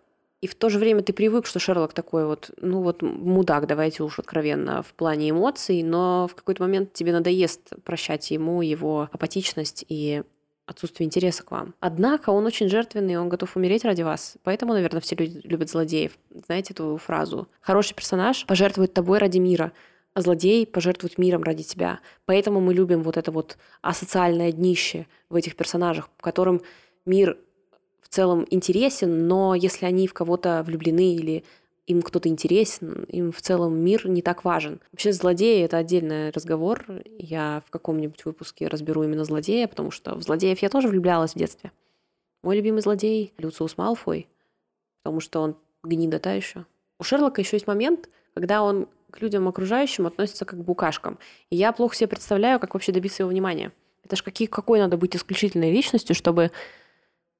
и 0.41 0.47
в 0.47 0.55
то 0.55 0.69
же 0.69 0.79
время 0.79 1.03
ты 1.03 1.13
привык, 1.13 1.45
что 1.45 1.59
Шерлок 1.59 1.93
такой 1.93 2.25
вот, 2.25 2.49
ну 2.57 2.81
вот 2.81 3.03
мудак, 3.03 3.67
давайте 3.67 4.01
уж 4.01 4.17
откровенно, 4.17 4.81
в 4.81 4.93
плане 4.93 5.29
эмоций, 5.29 5.83
но 5.83 6.27
в 6.27 6.33
какой-то 6.33 6.63
момент 6.63 6.93
тебе 6.93 7.13
надоест 7.13 7.73
прощать 7.83 8.31
ему 8.31 8.63
его 8.63 9.07
апатичность 9.11 9.85
и 9.87 10.23
отсутствие 10.65 11.05
интереса 11.05 11.43
к 11.43 11.51
вам. 11.51 11.75
Однако 11.79 12.31
он 12.31 12.45
очень 12.45 12.69
жертвенный, 12.69 13.17
он 13.17 13.29
готов 13.29 13.55
умереть 13.55 13.85
ради 13.85 14.01
вас. 14.01 14.37
Поэтому, 14.43 14.73
наверное, 14.73 15.01
все 15.01 15.15
люди 15.15 15.41
любят 15.43 15.69
злодеев. 15.69 16.17
Знаете 16.45 16.73
эту 16.73 16.97
фразу? 16.97 17.47
Хороший 17.59 17.93
персонаж 17.93 18.45
пожертвует 18.47 18.93
тобой 18.93 19.19
ради 19.19 19.37
мира, 19.37 19.73
а 20.13 20.21
злодей 20.21 20.65
пожертвует 20.65 21.17
миром 21.17 21.43
ради 21.43 21.63
тебя. 21.63 21.99
Поэтому 22.25 22.61
мы 22.61 22.73
любим 22.73 23.03
вот 23.03 23.17
это 23.17 23.31
вот 23.31 23.57
асоциальное 23.81 24.51
днище 24.51 25.05
в 25.29 25.35
этих 25.35 25.55
персонажах, 25.55 26.09
в 26.17 26.21
котором 26.21 26.61
мир 27.05 27.37
целом 28.11 28.45
интересен, 28.49 29.27
но 29.27 29.55
если 29.55 29.85
они 29.85 30.07
в 30.07 30.13
кого-то 30.13 30.63
влюблены 30.65 31.15
или 31.15 31.43
им 31.87 32.01
кто-то 32.01 32.29
интересен, 32.29 33.03
им 33.03 33.31
в 33.31 33.41
целом 33.41 33.77
мир 33.77 34.07
не 34.07 34.21
так 34.21 34.43
важен. 34.43 34.79
Вообще 34.91 35.11
злодеи— 35.13 35.61
это 35.63 35.77
отдельный 35.77 36.29
разговор. 36.29 36.85
Я 37.17 37.63
в 37.65 37.71
каком-нибудь 37.71 38.23
выпуске 38.25 38.67
разберу 38.67 39.03
именно 39.03 39.25
злодея, 39.25 39.67
потому 39.67 39.91
что 39.91 40.15
в 40.15 40.21
злодеев 40.21 40.59
я 40.59 40.69
тоже 40.69 40.87
влюблялась 40.87 41.33
в 41.33 41.37
детстве. 41.37 41.71
Мой 42.43 42.55
любимый 42.55 42.81
злодей— 42.81 43.33
Люциус 43.37 43.77
Малфой, 43.77 44.27
потому 45.03 45.19
что 45.19 45.41
он 45.41 45.55
гнида 45.83 46.19
та 46.19 46.33
еще. 46.33 46.65
У 46.99 47.03
Шерлока 47.03 47.41
еще 47.41 47.55
есть 47.55 47.67
момент, 47.67 48.09
когда 48.33 48.63
он 48.63 48.87
к 49.09 49.21
людям 49.21 49.47
окружающим 49.47 50.07
относится 50.07 50.45
как 50.45 50.59
к 50.59 50.63
букашкам. 50.63 51.17
И 51.49 51.55
я 51.55 51.71
плохо 51.71 51.95
себе 51.95 52.07
представляю, 52.07 52.59
как 52.59 52.73
вообще 52.73 52.91
добиться 52.91 53.23
его 53.23 53.29
внимания. 53.29 53.71
Это 54.03 54.15
ж 54.15 54.23
какие, 54.23 54.47
какой 54.47 54.79
надо 54.79 54.97
быть 54.97 55.15
исключительной 55.15 55.71
личностью, 55.71 56.15
чтобы 56.15 56.51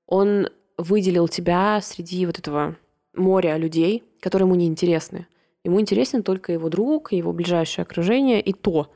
он 0.05 0.49
выделил 0.77 1.27
тебя 1.27 1.79
среди 1.81 2.25
вот 2.25 2.39
этого 2.39 2.75
моря 3.13 3.57
людей, 3.57 4.03
которые 4.19 4.47
ему 4.47 4.55
не 4.55 4.67
интересны. 4.67 5.27
Ему 5.63 5.79
интересен 5.79 6.23
только 6.23 6.51
его 6.53 6.69
друг, 6.69 7.11
его 7.11 7.33
ближайшее 7.33 7.83
окружение, 7.83 8.41
и 8.41 8.53
то. 8.53 8.91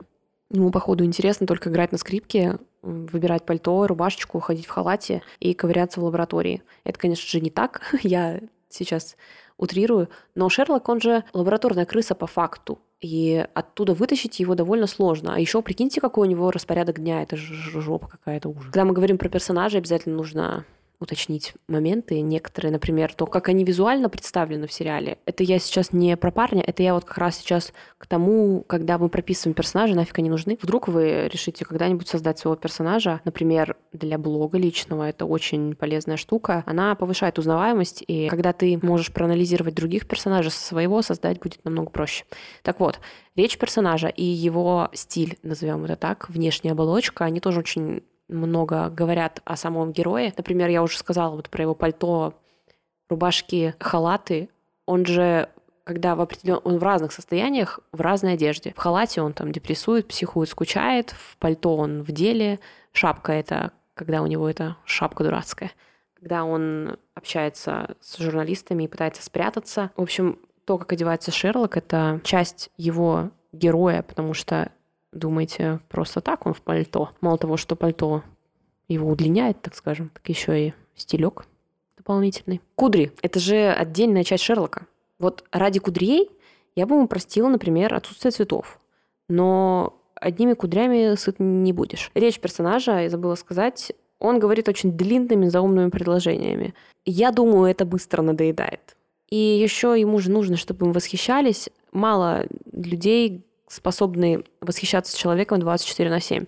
Ему, 0.50 0.70
походу, 0.70 1.04
интересно 1.04 1.46
только 1.46 1.70
играть 1.70 1.92
на 1.92 1.98
скрипке, 1.98 2.58
выбирать 2.82 3.44
пальто, 3.44 3.86
рубашечку, 3.86 4.40
ходить 4.40 4.66
в 4.66 4.70
халате 4.70 5.22
и 5.40 5.54
ковыряться 5.54 6.00
в 6.00 6.04
лаборатории. 6.04 6.62
Это, 6.84 6.98
конечно 6.98 7.28
же, 7.28 7.40
не 7.40 7.50
так. 7.50 7.82
Я 8.02 8.40
сейчас 8.68 9.16
утрирую. 9.58 10.08
Но 10.34 10.48
Шерлок, 10.48 10.88
он 10.88 11.00
же 11.00 11.24
лабораторная 11.32 11.86
крыса 11.86 12.14
по 12.14 12.26
факту. 12.26 12.78
И 13.00 13.46
оттуда 13.54 13.92
вытащить 13.94 14.40
его 14.40 14.54
довольно 14.54 14.86
сложно. 14.86 15.34
А 15.34 15.38
еще 15.38 15.62
прикиньте, 15.62 16.00
какой 16.00 16.26
у 16.26 16.30
него 16.30 16.50
распорядок 16.50 17.00
дня. 17.00 17.22
Это 17.22 17.36
же 17.36 17.80
жопа 17.80 18.08
какая-то 18.08 18.48
ужас. 18.48 18.64
Когда 18.64 18.84
мы 18.84 18.94
говорим 18.94 19.18
про 19.18 19.28
персонажей, 19.28 19.80
обязательно 19.80 20.16
нужно 20.16 20.64
уточнить 21.00 21.54
моменты 21.68 22.20
некоторые, 22.20 22.72
например, 22.72 23.14
то, 23.14 23.26
как 23.26 23.48
они 23.48 23.64
визуально 23.64 24.08
представлены 24.08 24.66
в 24.66 24.72
сериале. 24.72 25.18
Это 25.26 25.42
я 25.42 25.58
сейчас 25.58 25.92
не 25.92 26.16
про 26.16 26.30
парня, 26.30 26.62
это 26.66 26.82
я 26.82 26.94
вот 26.94 27.04
как 27.04 27.18
раз 27.18 27.38
сейчас 27.38 27.72
к 27.98 28.06
тому, 28.06 28.64
когда 28.66 28.98
мы 28.98 29.08
прописываем 29.08 29.54
персонажа, 29.54 29.94
нафиг 29.94 30.18
они 30.18 30.30
нужны. 30.30 30.58
Вдруг 30.60 30.88
вы 30.88 31.28
решите 31.28 31.64
когда-нибудь 31.64 32.08
создать 32.08 32.38
своего 32.38 32.56
персонажа, 32.56 33.20
например, 33.24 33.76
для 33.92 34.18
блога 34.18 34.58
личного, 34.58 35.08
это 35.08 35.26
очень 35.26 35.74
полезная 35.74 36.16
штука. 36.16 36.62
Она 36.66 36.94
повышает 36.94 37.38
узнаваемость, 37.38 38.04
и 38.06 38.28
когда 38.28 38.52
ты 38.52 38.78
можешь 38.82 39.12
проанализировать 39.12 39.74
других 39.74 40.06
персонажей, 40.06 40.50
своего 40.50 41.02
создать 41.02 41.40
будет 41.40 41.64
намного 41.64 41.90
проще. 41.90 42.24
Так 42.62 42.80
вот, 42.80 43.00
речь 43.34 43.58
персонажа 43.58 44.08
и 44.08 44.24
его 44.24 44.88
стиль, 44.92 45.38
назовем 45.42 45.84
это 45.84 45.96
так, 45.96 46.28
внешняя 46.28 46.72
оболочка, 46.72 47.24
они 47.24 47.40
тоже 47.40 47.60
очень 47.60 48.02
много 48.28 48.88
говорят 48.90 49.40
о 49.44 49.56
самом 49.56 49.92
герое. 49.92 50.32
Например, 50.36 50.68
я 50.68 50.82
уже 50.82 50.98
сказала 50.98 51.36
вот 51.36 51.48
про 51.48 51.62
его 51.62 51.74
пальто, 51.74 52.34
рубашки, 53.08 53.74
халаты. 53.78 54.48
Он 54.84 55.06
же 55.06 55.48
когда 55.86 56.16
в 56.16 56.20
определен... 56.20 56.60
он 56.64 56.78
в 56.78 56.82
разных 56.82 57.12
состояниях, 57.12 57.78
в 57.92 58.00
разной 58.00 58.32
одежде. 58.32 58.72
В 58.76 58.78
халате 58.78 59.22
он 59.22 59.32
там 59.32 59.52
депрессует, 59.52 60.08
психует, 60.08 60.48
скучает, 60.48 61.10
в 61.10 61.36
пальто 61.38 61.76
он 61.76 62.02
в 62.02 62.10
деле, 62.10 62.58
шапка 62.90 63.32
это, 63.32 63.70
когда 63.94 64.20
у 64.20 64.26
него 64.26 64.50
это 64.50 64.76
шапка 64.84 65.22
дурацкая, 65.22 65.70
когда 66.18 66.44
он 66.44 66.96
общается 67.14 67.94
с 68.00 68.18
журналистами 68.18 68.82
и 68.82 68.88
пытается 68.88 69.22
спрятаться. 69.22 69.92
В 69.96 70.02
общем, 70.02 70.40
то, 70.64 70.76
как 70.76 70.92
одевается 70.92 71.30
Шерлок, 71.30 71.76
это 71.76 72.20
часть 72.24 72.70
его 72.76 73.30
героя, 73.52 74.02
потому 74.02 74.34
что 74.34 74.72
думаете, 75.12 75.80
просто 75.88 76.20
так 76.20 76.46
он 76.46 76.54
в 76.54 76.62
пальто? 76.62 77.10
Мало 77.20 77.38
того, 77.38 77.56
что 77.56 77.76
пальто 77.76 78.22
его 78.88 79.08
удлиняет, 79.10 79.60
так 79.62 79.74
скажем, 79.74 80.10
так 80.10 80.28
еще 80.28 80.68
и 80.68 80.74
стилек 80.94 81.46
дополнительный. 81.96 82.60
Кудри— 82.76 83.12
это 83.22 83.40
же 83.40 83.70
отдельная 83.72 84.22
часть 84.22 84.44
Шерлока. 84.44 84.86
Вот 85.18 85.44
ради 85.50 85.80
кудрей 85.80 86.30
я 86.76 86.86
бы 86.86 86.94
ему 86.94 87.08
простила, 87.08 87.48
например, 87.48 87.94
отсутствие 87.94 88.30
цветов. 88.30 88.78
Но 89.28 89.94
одними 90.14 90.52
кудрями 90.52 91.16
сыт 91.16 91.36
не 91.40 91.72
будешь. 91.72 92.10
Речь 92.14 92.38
персонажа, 92.38 93.00
я 93.00 93.10
забыла 93.10 93.34
сказать, 93.34 93.92
он 94.18 94.38
говорит 94.38 94.68
очень 94.68 94.92
длинными 94.92 95.48
заумными 95.48 95.90
предложениями. 95.90 96.74
Я 97.04 97.32
думаю, 97.32 97.70
это 97.70 97.84
быстро 97.84 98.22
надоедает. 98.22 98.96
И 99.28 99.36
еще 99.36 99.98
ему 99.98 100.18
же 100.20 100.30
нужно, 100.30 100.56
чтобы 100.56 100.86
им 100.86 100.92
восхищались. 100.92 101.68
Мало 101.92 102.46
людей 102.72 103.44
способный 103.68 104.44
восхищаться 104.60 105.16
человеком 105.16 105.60
24 105.60 106.10
на 106.10 106.20
7. 106.20 106.46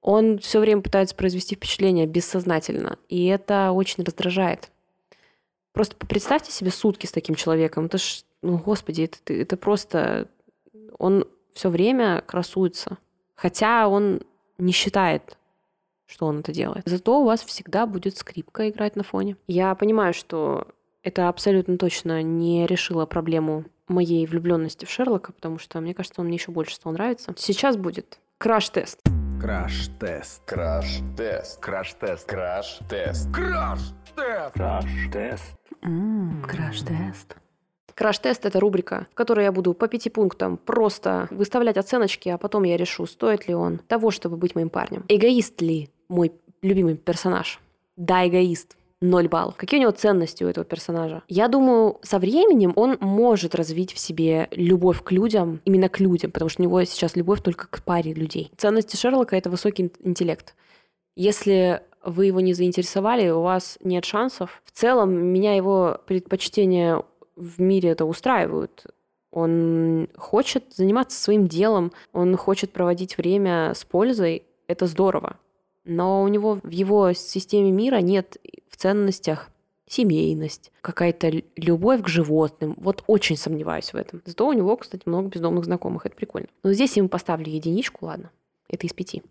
Он 0.00 0.38
все 0.38 0.58
время 0.60 0.82
пытается 0.82 1.14
произвести 1.14 1.54
впечатление 1.54 2.06
бессознательно, 2.06 2.98
и 3.08 3.26
это 3.26 3.70
очень 3.72 4.02
раздражает. 4.04 4.70
Просто 5.72 5.96
представьте 5.96 6.52
себе 6.52 6.70
сутки 6.70 7.06
с 7.06 7.12
таким 7.12 7.34
человеком. 7.34 7.86
Это 7.86 7.98
ж, 7.98 8.24
ну, 8.42 8.58
господи, 8.58 9.02
это, 9.02 9.32
это 9.32 9.56
просто... 9.56 10.28
Он 10.98 11.24
все 11.54 11.70
время 11.70 12.22
красуется. 12.26 12.98
Хотя 13.34 13.88
он 13.88 14.20
не 14.58 14.72
считает, 14.72 15.38
что 16.06 16.26
он 16.26 16.40
это 16.40 16.52
делает. 16.52 16.82
Зато 16.86 17.20
у 17.20 17.24
вас 17.24 17.42
всегда 17.42 17.86
будет 17.86 18.18
скрипка 18.18 18.68
играть 18.68 18.96
на 18.96 19.02
фоне. 19.02 19.36
Я 19.46 19.74
понимаю, 19.74 20.12
что 20.12 20.66
это 21.02 21.28
абсолютно 21.28 21.78
точно 21.78 22.22
не 22.22 22.66
решило 22.66 23.06
проблему 23.06 23.64
моей 23.88 24.26
влюбленности 24.26 24.84
в 24.84 24.90
Шерлока, 24.90 25.32
потому 25.32 25.58
что 25.58 25.80
мне 25.80 25.94
кажется, 25.94 26.20
он 26.20 26.28
мне 26.28 26.36
еще 26.36 26.50
больше 26.50 26.74
стал 26.74 26.92
нравиться. 26.92 27.34
Сейчас 27.36 27.76
будет 27.76 28.18
краш-тест. 28.38 29.00
Краш-тест. 29.40 30.42
Краш-тест. 30.46 31.60
Краш-тест. 31.60 32.28
Краш-тест. 32.28 33.28
Краш-тест. 33.32 34.54
Краш-тест. 34.54 35.56
Краш-тест. 36.46 37.36
Краш-тест— 37.94 38.44
это 38.46 38.60
рубрика, 38.60 39.06
в 39.10 39.14
которой 39.14 39.44
я 39.44 39.52
буду 39.52 39.74
по 39.74 39.86
пяти 39.86 40.10
пунктам 40.10 40.56
просто 40.56 41.28
выставлять 41.30 41.76
оценочки, 41.76 42.28
а 42.30 42.38
потом 42.38 42.62
я 42.62 42.76
решу, 42.76 43.06
стоит 43.06 43.48
ли 43.48 43.54
он 43.54 43.78
того, 43.78 44.10
чтобы 44.10 44.36
быть 44.36 44.54
моим 44.54 44.70
парнем. 44.70 45.04
Эгоист 45.08 45.60
ли 45.60 45.90
мой 46.08 46.32
любимый 46.62 46.96
персонаж? 46.96 47.60
Да, 47.96 48.26
эгоист. 48.26 48.76
0 49.02 49.28
баллов. 49.28 49.56
Какие 49.56 49.80
у 49.80 49.82
него 49.82 49.92
ценности 49.92 50.44
у 50.44 50.48
этого 50.48 50.64
персонажа? 50.64 51.22
Я 51.28 51.48
думаю, 51.48 51.98
со 52.02 52.18
временем 52.18 52.72
он 52.76 52.96
может 53.00 53.54
развить 53.54 53.92
в 53.92 53.98
себе 53.98 54.48
любовь 54.52 55.02
к 55.02 55.10
людям, 55.12 55.60
именно 55.64 55.88
к 55.88 56.00
людям, 56.00 56.30
потому 56.30 56.48
что 56.48 56.62
у 56.62 56.64
него 56.64 56.82
сейчас 56.84 57.16
любовь 57.16 57.42
только 57.42 57.66
к 57.68 57.82
паре 57.82 58.14
людей. 58.14 58.50
Ценности 58.56 58.96
Шерлока— 58.96 59.36
это 59.36 59.50
высокий 59.50 59.92
интеллект. 60.00 60.54
Если 61.16 61.82
вы 62.04 62.26
его 62.26 62.40
не 62.40 62.54
заинтересовали, 62.54 63.28
у 63.30 63.42
вас 63.42 63.78
нет 63.82 64.04
шансов. 64.04 64.62
В 64.64 64.72
целом, 64.72 65.12
меня 65.12 65.54
его 65.54 66.00
предпочтения 66.06 67.02
в 67.36 67.60
мире 67.60 67.90
это 67.90 68.04
устраивают. 68.04 68.86
Он 69.30 70.08
хочет 70.16 70.64
заниматься 70.74 71.20
своим 71.20 71.48
делом, 71.48 71.92
он 72.12 72.36
хочет 72.36 72.72
проводить 72.72 73.16
время 73.16 73.72
с 73.74 73.84
пользой. 73.84 74.44
Это 74.68 74.86
здорово. 74.86 75.38
Но 75.84 76.22
у 76.22 76.28
него 76.28 76.58
в 76.62 76.70
его 76.70 77.12
системе 77.12 77.70
мира 77.70 77.96
нет 77.96 78.36
в 78.68 78.76
ценностях 78.76 79.50
семейность, 79.92 80.72
какая-то 80.80 81.30
любовь 81.56 82.02
к 82.02 82.08
животным. 82.08 82.74
Вот 82.78 83.04
очень 83.06 83.36
сомневаюсь 83.36 83.92
в 83.92 83.96
этом. 83.96 84.22
Зато 84.24 84.46
у 84.46 84.52
него, 84.52 84.76
кстати, 84.76 85.02
много 85.06 85.28
бездомных 85.28 85.64
знакомых. 85.64 86.06
Это 86.06 86.16
прикольно. 86.16 86.48
Но 86.62 86.72
здесь 86.72 86.96
я 86.96 87.00
ему 87.00 87.08
поставлю 87.08 87.50
единичку, 87.50 88.06
ладно. 88.06 88.30
Это 88.68 88.86
из 88.86 88.94
пяти. 88.94 89.22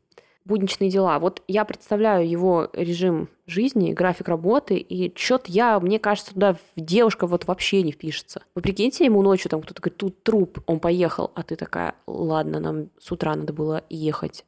Будничные 0.46 0.90
дела. 0.90 1.20
Вот 1.20 1.42
я 1.48 1.66
представляю 1.66 2.28
его 2.28 2.70
режим 2.74 3.30
жизни, 3.46 3.94
график 3.94 4.28
работы, 4.28 4.76
и 4.78 5.16
что-то 5.16 5.52
я, 5.52 5.80
мне 5.80 6.00
кажется, 6.00 6.34
туда 6.34 6.58
девушка 6.76 7.28
вот 7.28 7.46
вообще 7.46 7.84
не 7.84 7.92
впишется. 7.92 8.44
Вы 8.56 8.62
прикиньте, 8.62 9.06
ему 9.06 9.22
ночью 9.22 9.50
там 9.50 9.62
кто-то 9.62 9.82
говорит, 9.82 9.98
тут 9.98 10.24
труп, 10.24 10.60
он 10.66 10.80
поехал, 10.80 11.32
а 11.36 11.44
ты 11.44 11.56
такая, 11.56 11.96
ладно, 12.08 12.60
нам 12.60 12.90
с 13.00 13.12
утра 13.12 13.36
надо 13.36 13.54
было 13.54 13.84
ехать 13.90 14.46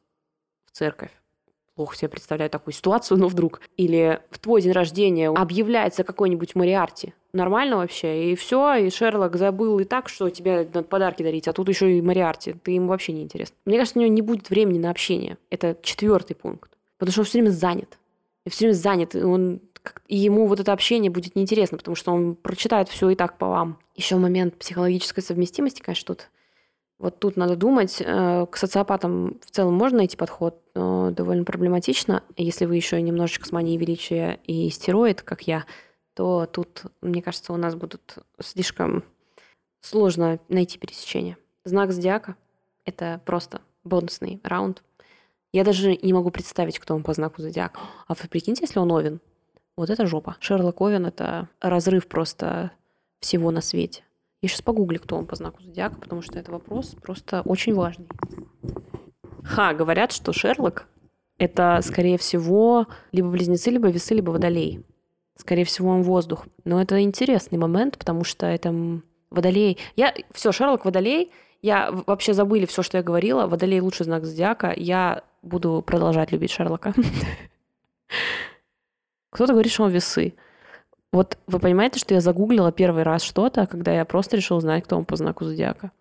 в 0.65 0.71
церковь 0.71 1.11
плохо 1.75 1.95
себе 1.95 2.09
представляю 2.09 2.49
такую 2.49 2.73
ситуацию, 2.73 3.17
но 3.17 3.27
вдруг. 3.27 3.61
Или 3.77 4.21
в 4.29 4.39
твой 4.39 4.61
день 4.61 4.71
рождения 4.71 5.29
объявляется 5.29 6.03
какой-нибудь 6.03 6.55
Мариарти. 6.55 7.13
Нормально 7.33 7.77
вообще. 7.77 8.31
И 8.31 8.35
все, 8.35 8.75
и 8.75 8.89
Шерлок 8.89 9.35
забыл 9.35 9.79
и 9.79 9.83
так, 9.83 10.09
что 10.09 10.29
тебе 10.29 10.69
надо 10.71 10.83
подарки 10.83 11.23
дарить, 11.23 11.47
а 11.47 11.53
тут 11.53 11.69
еще 11.69 11.97
и 11.97 12.01
Мариарти. 12.01 12.53
Ты 12.63 12.71
ему 12.71 12.87
вообще 12.87 13.13
не 13.13 13.23
интересно. 13.23 13.55
Мне 13.65 13.77
кажется, 13.77 13.99
у 13.99 14.03
него 14.03 14.13
не 14.13 14.21
будет 14.21 14.49
времени 14.49 14.77
на 14.77 14.91
общение. 14.91 15.37
Это 15.49 15.75
четвертый 15.81 16.35
пункт. 16.35 16.71
Потому 16.97 17.11
что 17.11 17.21
он 17.21 17.25
все 17.25 17.39
время 17.39 17.51
занят. 17.51 17.97
И 18.45 18.49
все 18.49 18.65
время 18.65 18.75
занят. 18.75 19.15
И, 19.15 19.23
он, 19.23 19.61
и 20.07 20.15
ему 20.15 20.47
вот 20.47 20.59
это 20.59 20.73
общение 20.73 21.09
будет 21.09 21.35
неинтересно, 21.35 21.77
потому 21.77 21.95
что 21.95 22.11
он 22.11 22.35
прочитает 22.35 22.87
все 22.89 23.09
и 23.09 23.15
так 23.15 23.37
по 23.37 23.47
вам. 23.47 23.79
Еще 23.95 24.15
момент 24.17 24.55
психологической 24.57 25.23
совместимости, 25.23 25.81
конечно, 25.81 26.13
тут 26.13 26.29
вот 27.03 27.19
тут 27.19 27.35
надо 27.35 27.57
думать. 27.57 27.97
Э, 27.99 28.45
к 28.49 28.55
социопатам 28.55 29.37
в 29.45 29.51
целом 29.51 29.73
можно 29.73 29.97
найти 29.97 30.15
подход, 30.15 30.61
но 30.73 31.11
довольно 31.11 31.43
проблематично. 31.43 32.23
Если 32.37 32.63
вы 32.63 32.77
еще 32.77 33.01
немножечко 33.01 33.45
с 33.45 33.51
манией 33.51 33.77
величия 33.77 34.39
и 34.45 34.69
стероид, 34.69 35.21
как 35.21 35.41
я, 35.41 35.65
то 36.13 36.45
тут, 36.45 36.83
мне 37.01 37.21
кажется, 37.21 37.51
у 37.51 37.57
нас 37.57 37.75
будут 37.75 38.19
слишком 38.39 39.03
сложно 39.81 40.39
найти 40.47 40.79
пересечение. 40.79 41.35
Знак 41.65 41.91
зодиака— 41.91 42.37
это 42.85 43.19
просто 43.25 43.59
бонусный 43.83 44.39
раунд. 44.41 44.81
Я 45.51 45.65
даже 45.65 45.97
не 45.97 46.13
могу 46.13 46.31
представить, 46.31 46.79
кто 46.79 46.95
он 46.95 47.03
по 47.03 47.13
знаку 47.13 47.41
зодиака. 47.41 47.81
А 48.07 48.13
вы 48.13 48.29
прикиньте, 48.29 48.63
если 48.63 48.79
он 48.79 48.89
Овен. 48.89 49.19
Вот 49.75 49.89
это 49.89 50.07
жопа. 50.07 50.37
Шерлок 50.39 50.79
Овен— 50.79 51.05
это 51.07 51.49
разрыв 51.59 52.07
просто 52.07 52.71
всего 53.19 53.51
на 53.51 53.59
свете. 53.59 54.05
Я 54.43 54.49
сейчас 54.49 54.61
погуглю, 54.61 54.99
кто 54.99 55.15
он 55.15 55.25
по 55.25 55.37
знаку 55.37 55.63
зодиака, 55.63 55.95
потому 55.95 56.21
что 56.21 56.37
это 56.37 56.51
вопрос 56.51 56.97
просто 57.01 57.43
очень 57.45 57.73
важный. 57.73 58.09
Ха, 59.41 59.73
говорят, 59.73 60.11
что 60.11 60.33
Шерлок— 60.33 60.85
это, 61.37 61.79
скорее 61.81 62.17
всего, 62.17 62.87
либо 63.13 63.29
близнецы, 63.29 63.71
либо 63.71 63.87
весы, 63.87 64.13
либо 64.13 64.31
водолей. 64.31 64.83
Скорее 65.37 65.63
всего, 65.63 65.91
он 65.91 66.03
воздух. 66.03 66.45
Но 66.65 66.81
это 66.81 67.01
интересный 67.01 67.57
момент, 67.57 67.97
потому 67.97 68.25
что 68.25 68.45
это 68.45 68.75
водолей. 69.29 69.77
Я... 69.95 70.13
Все, 70.33 70.51
Шерлок 70.51 70.83
водолей. 70.83 71.31
Я 71.61 71.91
вообще 72.05 72.33
забыли 72.33 72.65
все, 72.65 72.83
что 72.83 72.97
я 72.97 73.03
говорила. 73.03 73.47
Водолей 73.47 73.79
лучший 73.79 74.03
знак 74.03 74.25
зодиака. 74.25 74.73
Я 74.75 75.23
буду 75.41 75.81
продолжать 75.87 76.33
любить 76.33 76.51
Шерлока. 76.51 76.93
Кто-то 79.29 79.53
говорит, 79.53 79.71
что 79.71 79.83
он 79.83 79.91
весы. 79.91 80.33
Вот 81.13 81.37
вы 81.45 81.59
понимаете, 81.59 81.99
что 81.99 82.15
я 82.15 82.21
загуглила 82.21 82.71
первый 82.71 83.03
раз 83.03 83.21
что-то, 83.21 83.67
когда 83.67 83.93
я 83.93 84.03
просто 84.03 84.35
решила 84.35 84.57
узнать, 84.57 84.83
кто 84.83 84.97
он 84.97 85.05
по 85.05 85.15
знаку 85.15 85.45
зодиака. 85.45 85.91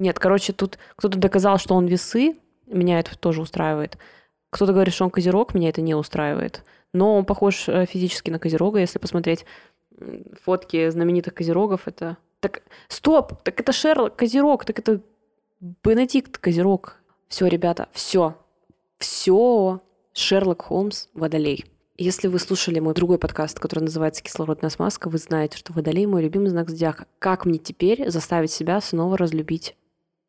Нет, 0.00 0.18
короче, 0.18 0.52
тут 0.52 0.78
кто-то 0.96 1.16
доказал, 1.16 1.58
что 1.58 1.76
он 1.76 1.86
весы, 1.86 2.36
меня 2.66 2.98
это 2.98 3.16
тоже 3.16 3.40
устраивает. 3.40 3.98
Кто-то 4.50 4.72
говорит, 4.72 4.92
что 4.92 5.04
он 5.04 5.10
козерог, 5.10 5.54
меня 5.54 5.68
это 5.68 5.80
не 5.80 5.94
устраивает. 5.94 6.64
Но 6.92 7.16
он 7.16 7.24
похож 7.24 7.68
э, 7.68 7.86
физически 7.86 8.30
на 8.30 8.40
козерога, 8.40 8.80
если 8.80 8.98
посмотреть 8.98 9.46
фотки 10.42 10.90
знаменитых 10.90 11.32
козерогов. 11.32 11.86
Это... 11.86 12.16
Так, 12.40 12.62
стоп! 12.88 13.40
Так 13.44 13.60
это 13.60 13.72
Шерлок 13.72 14.16
Козерог, 14.16 14.64
так 14.64 14.80
это 14.80 15.00
Бенедикт 15.60 16.38
Козерог. 16.38 16.96
Все, 17.28 17.46
ребята, 17.46 17.88
все. 17.92 18.34
Все. 18.98 19.80
Шерлок 20.12 20.62
Холмс 20.62 21.06
Водолей. 21.14 21.64
Если 21.98 22.28
вы 22.28 22.38
слушали 22.38 22.78
мой 22.78 22.92
другой 22.92 23.18
подкаст, 23.18 23.58
который 23.58 23.84
называется 23.84 24.22
«Кислородная 24.22 24.68
смазка», 24.68 25.08
вы 25.08 25.16
знаете, 25.16 25.56
что 25.56 25.72
Водолей– 25.72 26.04
мой 26.06 26.22
любимый 26.22 26.48
знак 26.48 26.68
зодиака. 26.68 27.06
Как 27.18 27.46
мне 27.46 27.58
теперь 27.58 28.10
заставить 28.10 28.50
себя 28.50 28.82
снова 28.82 29.16
разлюбить 29.16 29.76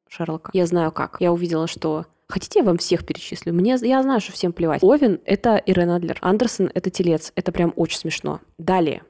Шерлока? 0.08 0.49
Я 0.53 0.65
знаю 0.65 0.93
как. 0.93 1.17
Я 1.19 1.34
увидела, 1.34 1.67
что 1.67 2.06
Хотите, 2.30 2.60
я 2.60 2.65
вам 2.65 2.77
всех 2.77 3.06
перечислю? 3.06 3.53
Мне, 3.53 3.77
я 3.82 4.01
знаю, 4.01 4.21
что 4.21 4.32
всем 4.32 4.53
плевать. 4.53 4.82
Овен— 4.84 5.19
это 5.25 5.58
Ирен 5.58 5.89
Адлер. 5.89 6.17
Андерсон— 6.21 6.71
это 6.73 6.89
Телец. 6.89 7.32
Это 7.36 7.51
прям 7.51 7.73
очень 7.75 7.99
смешно. 7.99 8.39
Далее. 8.58 9.03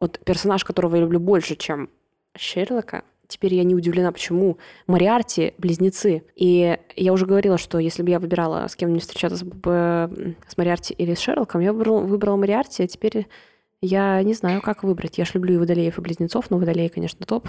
Вот 0.00 0.20
персонаж, 0.24 0.64
которого 0.64 0.96
я 0.96 1.02
люблю 1.02 1.18
больше, 1.18 1.56
чем 1.56 1.88
Шерлока, 2.36 3.04
теперь 3.28 3.54
я 3.54 3.64
не 3.64 3.74
удивлена, 3.74 4.12
почему. 4.12 4.58
Мариарти— 4.86 5.54
близнецы. 5.58 6.24
И 6.36 6.78
я 6.96 7.12
уже 7.12 7.26
говорила, 7.26 7.58
что 7.58 7.78
если 7.78 8.02
бы 8.02 8.10
я 8.10 8.18
выбирала, 8.18 8.66
с 8.68 8.76
кем 8.76 8.90
мне 8.90 9.00
встречаться, 9.00 9.44
бы 9.44 10.36
с 10.46 10.56
Мариарти 10.56 10.94
или 10.94 11.14
с 11.14 11.20
Шерлоком, 11.20 11.60
я 11.60 11.72
выбрала, 11.72 12.00
выбрала 12.00 12.36
Мариарти, 12.36 12.82
а 12.82 12.86
теперь 12.86 13.26
я 13.80 14.22
не 14.22 14.34
знаю, 14.34 14.62
как 14.62 14.82
выбрать. 14.82 15.18
Я 15.18 15.24
ж 15.24 15.34
люблю 15.34 15.54
и 15.54 15.58
Водолеев, 15.58 15.98
и 15.98 16.00
Близнецов, 16.00 16.50
но 16.50 16.58
Водолей, 16.58 16.88
конечно, 16.88 17.26
топ 17.26 17.48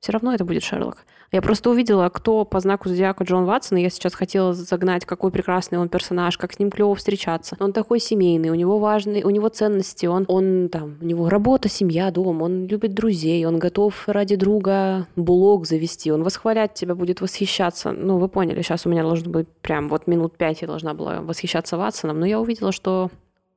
все 0.00 0.12
равно 0.12 0.34
это 0.34 0.44
будет 0.44 0.62
Шерлок. 0.62 1.04
Я 1.32 1.40
просто 1.40 1.70
увидела, 1.70 2.10
кто 2.10 2.44
по 2.44 2.60
знаку 2.60 2.90
зодиака 2.90 3.24
Джон 3.24 3.46
Ватсон, 3.46 3.78
и 3.78 3.82
я 3.82 3.88
сейчас 3.88 4.12
хотела 4.12 4.52
загнать, 4.52 5.06
какой 5.06 5.30
прекрасный 5.30 5.78
он 5.78 5.88
персонаж, 5.88 6.36
как 6.36 6.52
с 6.52 6.58
ним 6.58 6.70
клево 6.70 6.94
встречаться. 6.94 7.56
Он 7.58 7.72
такой 7.72 8.00
семейный, 8.00 8.50
у 8.50 8.54
него 8.54 8.78
важный, 8.78 9.22
у 9.22 9.30
него 9.30 9.48
ценности, 9.48 10.04
он, 10.04 10.26
он 10.28 10.68
там, 10.68 10.98
у 11.00 11.04
него 11.06 11.30
работа, 11.30 11.70
семья, 11.70 12.10
дом, 12.10 12.42
он 12.42 12.66
любит 12.66 12.92
друзей, 12.92 13.46
он 13.46 13.58
готов 13.58 14.06
ради 14.08 14.36
друга 14.36 15.06
блог 15.16 15.66
завести, 15.66 16.12
он 16.12 16.22
восхвалять 16.22 16.74
тебя 16.74 16.94
будет 16.94 17.22
восхищаться. 17.22 17.92
Ну, 17.92 18.18
вы 18.18 18.28
поняли, 18.28 18.60
сейчас 18.60 18.84
у 18.84 18.90
меня 18.90 19.02
должно 19.02 19.30
быть 19.30 19.48
прям 19.62 19.88
вот 19.88 20.06
минут 20.06 20.36
пять 20.36 20.60
я 20.60 20.66
должна 20.66 20.92
была 20.92 21.22
восхищаться 21.22 21.78
Ватсоном, 21.78 22.20
но 22.20 22.26
я 22.26 22.40
увидела, 22.40 22.72
что 22.72 23.10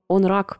он 0.07 0.25
рак. 0.25 0.59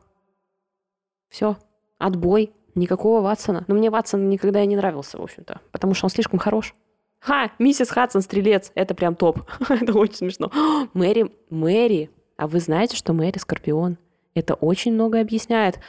Все, 1.30 1.56
отбой. 1.98 2.52
Никакого 2.76 3.22
Ватсона. 3.22 3.64
Но 3.68 3.76
мне 3.76 3.90
Ватсон 3.90 4.30
никогда 4.30 4.62
и 4.62 4.68
не 4.68 4.76
нравился, 4.76 5.18
в 5.18 5.24
общем-то, 5.24 5.62
потому 5.72 5.94
что 5.94 6.06
он 6.06 6.10
слишком 6.10 6.40
хорош. 6.40 6.76
Ха, 7.20 7.50
миссис 7.58 7.90
Хадсон, 7.90 8.22
стрелец. 8.22 8.72
Это 8.76 8.94
прям 8.94 9.16
топ. 9.16 9.40
это 9.70 9.98
очень 9.98 10.16
смешно. 10.16 10.52
Мэри, 10.94 11.32
Мэри. 11.50 12.12
А 12.38 12.48
вы 12.48 12.60
знаете, 12.60 12.96
что 12.96 13.14
Мэри 13.14 13.40
Скорпион? 13.40 13.98
Это 14.36 14.54
очень 14.54 14.94
много 14.94 15.20
объясняет. 15.20 15.80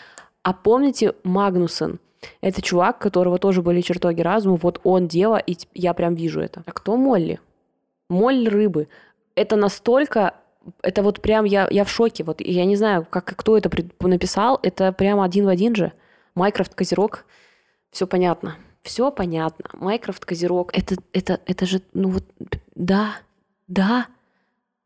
А 0.42 0.54
помните 0.54 1.12
Магнусон? 1.24 1.98
Это 2.40 2.62
чувак, 2.62 2.98
которого 2.98 3.38
тоже 3.38 3.60
были 3.60 3.82
чертоги 3.82 4.22
разума. 4.22 4.56
Вот 4.56 4.80
он 4.82 5.08
дева, 5.08 5.36
и 5.36 5.56
я 5.74 5.92
прям 5.92 6.14
вижу 6.14 6.40
это. 6.40 6.62
А 6.64 6.72
кто 6.72 6.96
Молли? 6.96 7.38
Молли 8.08 8.48
рыбы. 8.48 8.88
Это 9.34 9.56
настолько 9.56 10.34
это 10.82 11.02
вот 11.02 11.20
прям 11.20 11.44
я, 11.44 11.68
я 11.70 11.84
в 11.84 11.90
шоке. 11.90 12.24
Вот 12.24 12.40
я 12.40 12.64
не 12.64 12.76
знаю, 12.76 13.06
как 13.08 13.24
кто 13.24 13.56
это 13.58 13.70
написал. 14.00 14.58
Это 14.62 14.92
прям 14.92 15.20
один 15.20 15.44
в 15.44 15.48
один 15.48 15.74
же. 15.74 15.92
Майкрофт 16.36 16.74
Козерог, 16.74 17.24
все 17.90 18.06
понятно. 18.06 18.56
Все 18.82 19.10
понятно. 19.10 19.64
Майкрофт 19.72 20.24
Козерог. 20.24 20.70
Это, 20.76 20.96
это, 21.12 21.40
это 21.46 21.66
же, 21.66 21.80
ну 21.92 22.10
вот, 22.10 22.24
да, 22.74 23.16
да. 23.66 24.06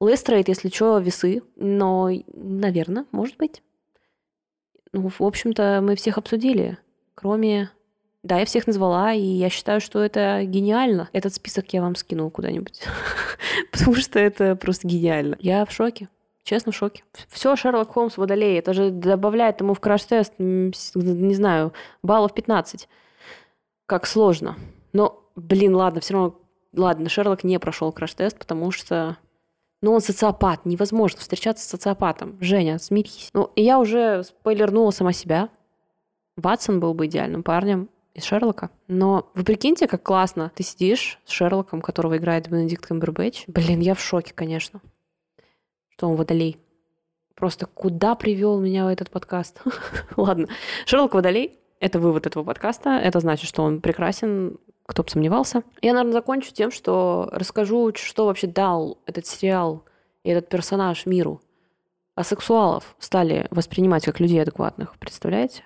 Лестрейд, 0.01 0.49
если 0.49 0.71
что, 0.71 0.99
весы. 0.99 1.43
Но, 1.57 2.09
наверное, 2.33 3.05
может 3.11 3.37
быть. 3.37 3.63
Ну, 4.93 5.09
в 5.09 5.21
общем-то, 5.21 5.81
мы 5.83 5.97
всех 5.97 6.17
обсудили. 6.17 6.79
Кроме... 7.15 7.71
Да, 8.23 8.39
я 8.39 8.45
всех 8.45 8.67
назвала, 8.67 9.13
и 9.13 9.21
я 9.21 9.51
считаю, 9.51 9.81
что 9.81 10.03
это 10.03 10.45
гениально. 10.45 11.09
Этот 11.13 11.35
список 11.35 11.73
я 11.73 11.83
вам 11.83 11.97
скину 11.97 12.31
куда-нибудь. 12.31 12.83
Потому 13.73 13.97
что 13.97 14.19
это 14.19 14.57
просто 14.57 14.87
гениально. 14.87 15.37
Я 15.41 15.65
в 15.65 15.73
шоке. 15.73 16.09
Честно, 16.51 16.73
в 16.73 16.75
шоке. 16.75 17.05
Все, 17.29 17.55
Шерлок 17.55 17.93
Холмс 17.93 18.17
Водолей. 18.17 18.59
Это 18.59 18.73
же 18.75 18.91
добавляет 18.91 19.61
ему 19.61 19.73
в 19.73 19.79
краш-тест, 19.79 20.33
не 20.39 21.35
знаю, 21.35 21.73
баллов 22.03 22.35
15. 22.35 22.89
Как 23.87 24.05
сложно. 24.05 24.57
Но, 24.93 25.23
блин, 25.37 25.77
ладно, 25.77 26.01
все 26.01 26.15
равно... 26.15 26.41
Ладно, 26.75 27.09
Шерлок 27.09 27.45
не 27.45 27.61
прошел 27.61 27.93
краш-тест, 27.93 28.37
потому 28.37 28.73
что... 28.73 29.17
Ну, 29.81 29.93
он 29.93 30.01
социопат. 30.01 30.67
Невозможно 30.67 31.21
встречаться 31.21 31.65
с 31.65 31.69
социопатом. 31.69 32.37
Женя, 32.41 32.81
смирись. 32.81 33.31
Ну, 33.33 33.53
я 33.55 33.79
уже 33.79 34.25
спойлернула 34.25 34.91
сама 34.91 35.13
себя. 35.13 35.51
Ватсон 36.37 36.81
был 36.81 36.95
бы 36.95 37.07
идеальным 37.07 37.45
парнем 37.45 37.89
из 38.15 38.25
Шерлока. 38.25 38.71
Но 38.89 39.31
вы 39.37 39.45
прикиньте, 39.45 39.87
как 39.87 40.03
классно. 40.03 40.51
Ты 40.57 40.65
сидишь 40.65 41.21
с 41.27 41.31
Шерлоком, 41.31 41.81
которого 41.81 42.17
играет 42.17 42.51
Бенедикт 42.51 42.87
Камбербэтч. 42.87 43.45
Блин, 43.47 43.79
я 43.79 43.95
в 43.95 44.01
шоке, 44.01 44.35
конечно 44.35 44.81
он 46.07 46.17
водолей. 46.17 46.59
Просто 47.35 47.67
куда 47.67 48.15
привел 48.15 48.61
меня 48.61 48.93
этот 48.93 49.11
подкаст? 49.11 49.63
Ладно. 50.17 50.49
Шерлок 50.85 51.15
Водолей— 51.15 51.59
это 51.81 51.99
вывод 51.99 52.27
этого 52.27 52.45
подкаста. 52.45 52.91
Это 52.91 53.19
значит, 53.21 53.49
что 53.49 53.63
он 53.63 53.81
прекрасен, 53.81 54.59
кто 54.85 55.03
бы 55.03 55.09
сомневался. 55.09 55.63
Я, 55.81 55.95
наверное, 55.95 56.13
закончу 56.13 56.53
тем, 56.53 56.71
что 56.71 57.31
расскажу, 57.33 57.93
что 57.95 58.27
вообще 58.27 58.47
дал 58.47 58.99
этот 59.07 59.27
сериал 59.27 59.85
и 60.23 60.29
этот 60.29 60.51
персонаж 60.51 61.07
миру. 61.07 61.41
А 62.15 62.25
сексуалов 62.25 62.95
стали 62.99 63.47
воспринимать 63.51 64.05
как 64.05 64.21
людей 64.21 64.43
адекватных, 64.43 64.99
представляете? 64.99 65.65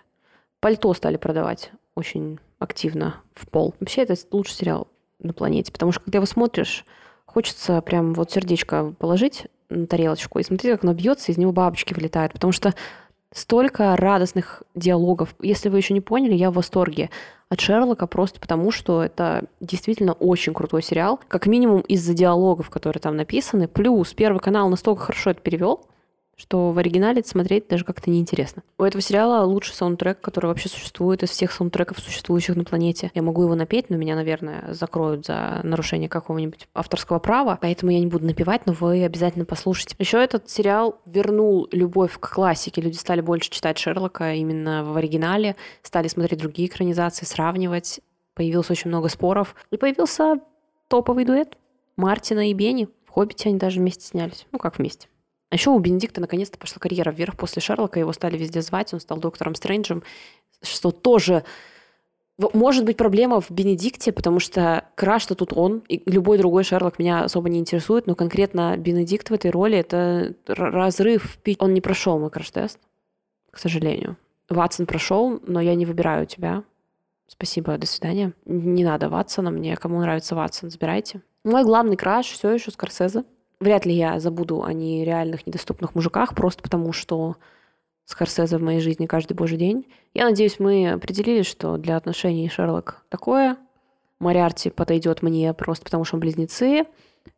Пальто 0.60 0.94
стали 0.94 1.16
продавать 1.16 1.72
очень 1.96 2.38
активно 2.60 3.16
в 3.34 3.48
пол. 3.48 3.74
Вообще, 3.80 4.02
это 4.02 4.14
лучший 4.30 4.54
сериал 4.54 4.88
на 5.18 5.32
планете, 5.32 5.72
потому 5.72 5.90
что 5.90 6.02
когда 6.02 6.18
его 6.18 6.26
смотришь, 6.26 6.84
хочется 7.26 7.80
прям 7.82 8.14
вот 8.14 8.30
сердечко 8.30 8.94
положить 8.98 9.48
на 9.68 9.87
тарелочку 9.87 10.38
и 10.38 10.42
смотреть, 10.42 10.74
как 10.74 10.85
оно 10.85 10.94
бьется, 10.94 11.33
из 11.33 11.38
него 11.38 11.53
бабочки 11.53 11.94
вылетают, 11.94 12.33
потому 12.33 12.53
что 12.53 12.74
столько 13.33 13.96
радостных 13.96 14.62
диалогов. 14.74 15.35
Если 15.40 15.68
вы 15.68 15.79
еще 15.79 15.92
не 15.92 16.00
поняли, 16.00 16.35
я 16.35 16.50
в 16.50 16.55
восторге 16.55 17.11
от 17.48 17.61
Шерлока 17.61 18.07
просто 18.07 18.40
потому, 18.40 18.70
что 18.70 19.03
это 19.03 19.44
действительно 19.61 20.12
очень 20.12 20.55
крутой 20.55 20.83
сериал. 20.83 21.20
Как 21.29 21.46
минимум 21.46 21.81
из-за 21.83 22.14
диалогов, 22.14 22.70
которые 22.70 23.00
там 23.00 23.16
написаны. 23.16 23.68
Плюс 23.68 24.14
Первый 24.14 24.38
канал 24.38 24.68
настолько 24.68 25.03
хорошо 25.03 25.31
это 25.31 25.40
перевел, 25.40 25.87
что 26.36 26.70
в 26.70 26.78
оригинале 26.78 27.20
это 27.20 27.28
смотреть 27.28 27.68
даже 27.68 27.84
как-то 27.84 28.10
неинтересно. 28.10 28.62
У 28.78 28.84
этого 28.84 29.02
сериала 29.02 29.44
лучший 29.44 29.74
саундтрек, 29.74 30.20
который 30.20 30.46
вообще 30.46 30.68
существует 30.68 31.22
из 31.22 31.30
всех 31.30 31.52
саундтреков, 31.52 31.98
существующих 31.98 32.56
на 32.56 32.64
планете. 32.64 33.10
Я 33.14 33.22
могу 33.22 33.42
его 33.42 33.54
напеть, 33.54 33.90
но 33.90 33.96
меня, 33.96 34.14
наверное, 34.14 34.72
закроют 34.72 35.26
за 35.26 35.60
нарушение 35.62 36.08
какого-нибудь 36.08 36.68
авторского 36.74 37.18
права, 37.18 37.58
поэтому 37.60 37.92
я 37.92 38.00
не 38.00 38.06
буду 38.06 38.26
напевать, 38.26 38.66
но 38.66 38.72
вы 38.72 39.04
обязательно 39.04 39.44
послушайте. 39.44 39.96
Еще 39.98 40.22
этот 40.22 40.50
сериал 40.50 41.00
вернул 41.06 41.68
любовь 41.72 42.18
к 42.18 42.34
классике. 42.34 42.80
Люди 42.80 42.96
стали 42.96 43.20
больше 43.20 43.50
читать 43.50 43.78
Шерлока 43.78 44.34
именно 44.34 44.84
в 44.84 44.96
оригинале, 44.96 45.56
стали 45.82 46.08
смотреть 46.08 46.40
другие 46.40 46.68
экранизации, 46.68 47.24
сравнивать. 47.24 48.00
Появилось 48.34 48.70
очень 48.70 48.88
много 48.88 49.08
споров. 49.08 49.54
И 49.70 49.76
появился 49.76 50.40
топовый 50.88 51.24
дуэт 51.24 51.56
Мартина 51.96 52.50
и 52.50 52.54
Бенни. 52.54 52.88
В 53.06 53.10
«Хоббите» 53.10 53.48
они 53.48 53.58
даже 53.58 53.78
вместе 53.78 54.04
снялись. 54.04 54.46
Ну, 54.50 54.58
как 54.58 54.78
вместе. 54.78 55.08
А 55.54 55.56
еще 55.56 55.70
у 55.70 55.78
Бенедикта 55.78 56.20
наконец-то 56.20 56.58
пошла 56.58 56.80
карьера 56.80 57.12
вверх 57.12 57.36
после 57.36 57.62
Шерлока, 57.62 58.00
его 58.00 58.12
стали 58.12 58.36
везде 58.36 58.60
звать, 58.60 58.92
он 58.92 58.98
стал 58.98 59.18
доктором 59.18 59.54
Стрэнджем, 59.54 60.02
что 60.62 60.90
тоже 60.90 61.44
может 62.36 62.84
быть 62.84 62.96
проблема 62.96 63.40
в 63.40 63.52
Бенедикте, 63.52 64.10
потому 64.10 64.40
что 64.40 64.88
краш-то 64.96 65.36
тут 65.36 65.52
он, 65.52 65.84
и 65.88 66.02
любой 66.10 66.38
другой 66.38 66.64
Шерлок 66.64 66.98
меня 66.98 67.22
особо 67.22 67.48
не 67.50 67.60
интересует, 67.60 68.08
но 68.08 68.16
конкретно 68.16 68.76
Бенедикт 68.76 69.30
в 69.30 69.32
этой 69.32 69.52
роли— 69.52 69.78
это 69.78 70.34
разрыв. 70.48 71.38
Он 71.60 71.72
не 71.72 71.80
прошел 71.80 72.18
мой 72.18 72.30
краш-тест, 72.30 72.80
к 73.52 73.58
сожалению. 73.60 74.16
Ватсон 74.48 74.86
прошел, 74.86 75.40
но 75.46 75.60
я 75.60 75.76
не 75.76 75.86
выбираю 75.86 76.26
тебя. 76.26 76.64
Спасибо, 77.28 77.78
до 77.78 77.86
свидания. 77.86 78.32
Не 78.44 78.82
надо 78.82 79.08
Ватсона, 79.08 79.52
мне 79.52 79.76
кому 79.76 80.00
нравится 80.00 80.34
Ватсон, 80.34 80.70
забирайте. 80.70 81.22
Мой 81.44 81.62
главный 81.62 81.96
краш 81.96 82.26
все 82.26 82.50
еще 82.50 82.72
Скорсезе. 82.72 83.22
Вряд 83.64 83.87
ли 83.87 83.94
я 83.94 84.20
забуду 84.20 84.62
о 84.62 84.74
нереальных 84.74 85.46
недоступных 85.46 85.94
мужиках, 85.94 86.35
просто 86.35 86.62
потому 86.62 86.92
что 86.92 87.37
Скорсезе 88.05 88.59
в 88.59 88.62
моей 88.62 88.81
жизни 88.81 89.07
каждый 89.07 89.33
божий 89.33 89.57
день. 89.57 89.87
Я 90.12 90.27
надеюсь, 90.27 90.59
мы 90.59 90.92
определились, 90.92 91.46
что 91.46 91.79
для 91.79 91.96
отношений 91.96 92.46
Шерлок 92.50 93.03
такое. 93.09 93.57
Мариарти 94.18 94.68
подойдет 94.68 95.22
мне 95.22 95.55
просто 95.55 95.87
потому, 95.87 96.05
что 96.05 96.16
он 96.16 96.20
близнецы. 96.20 96.85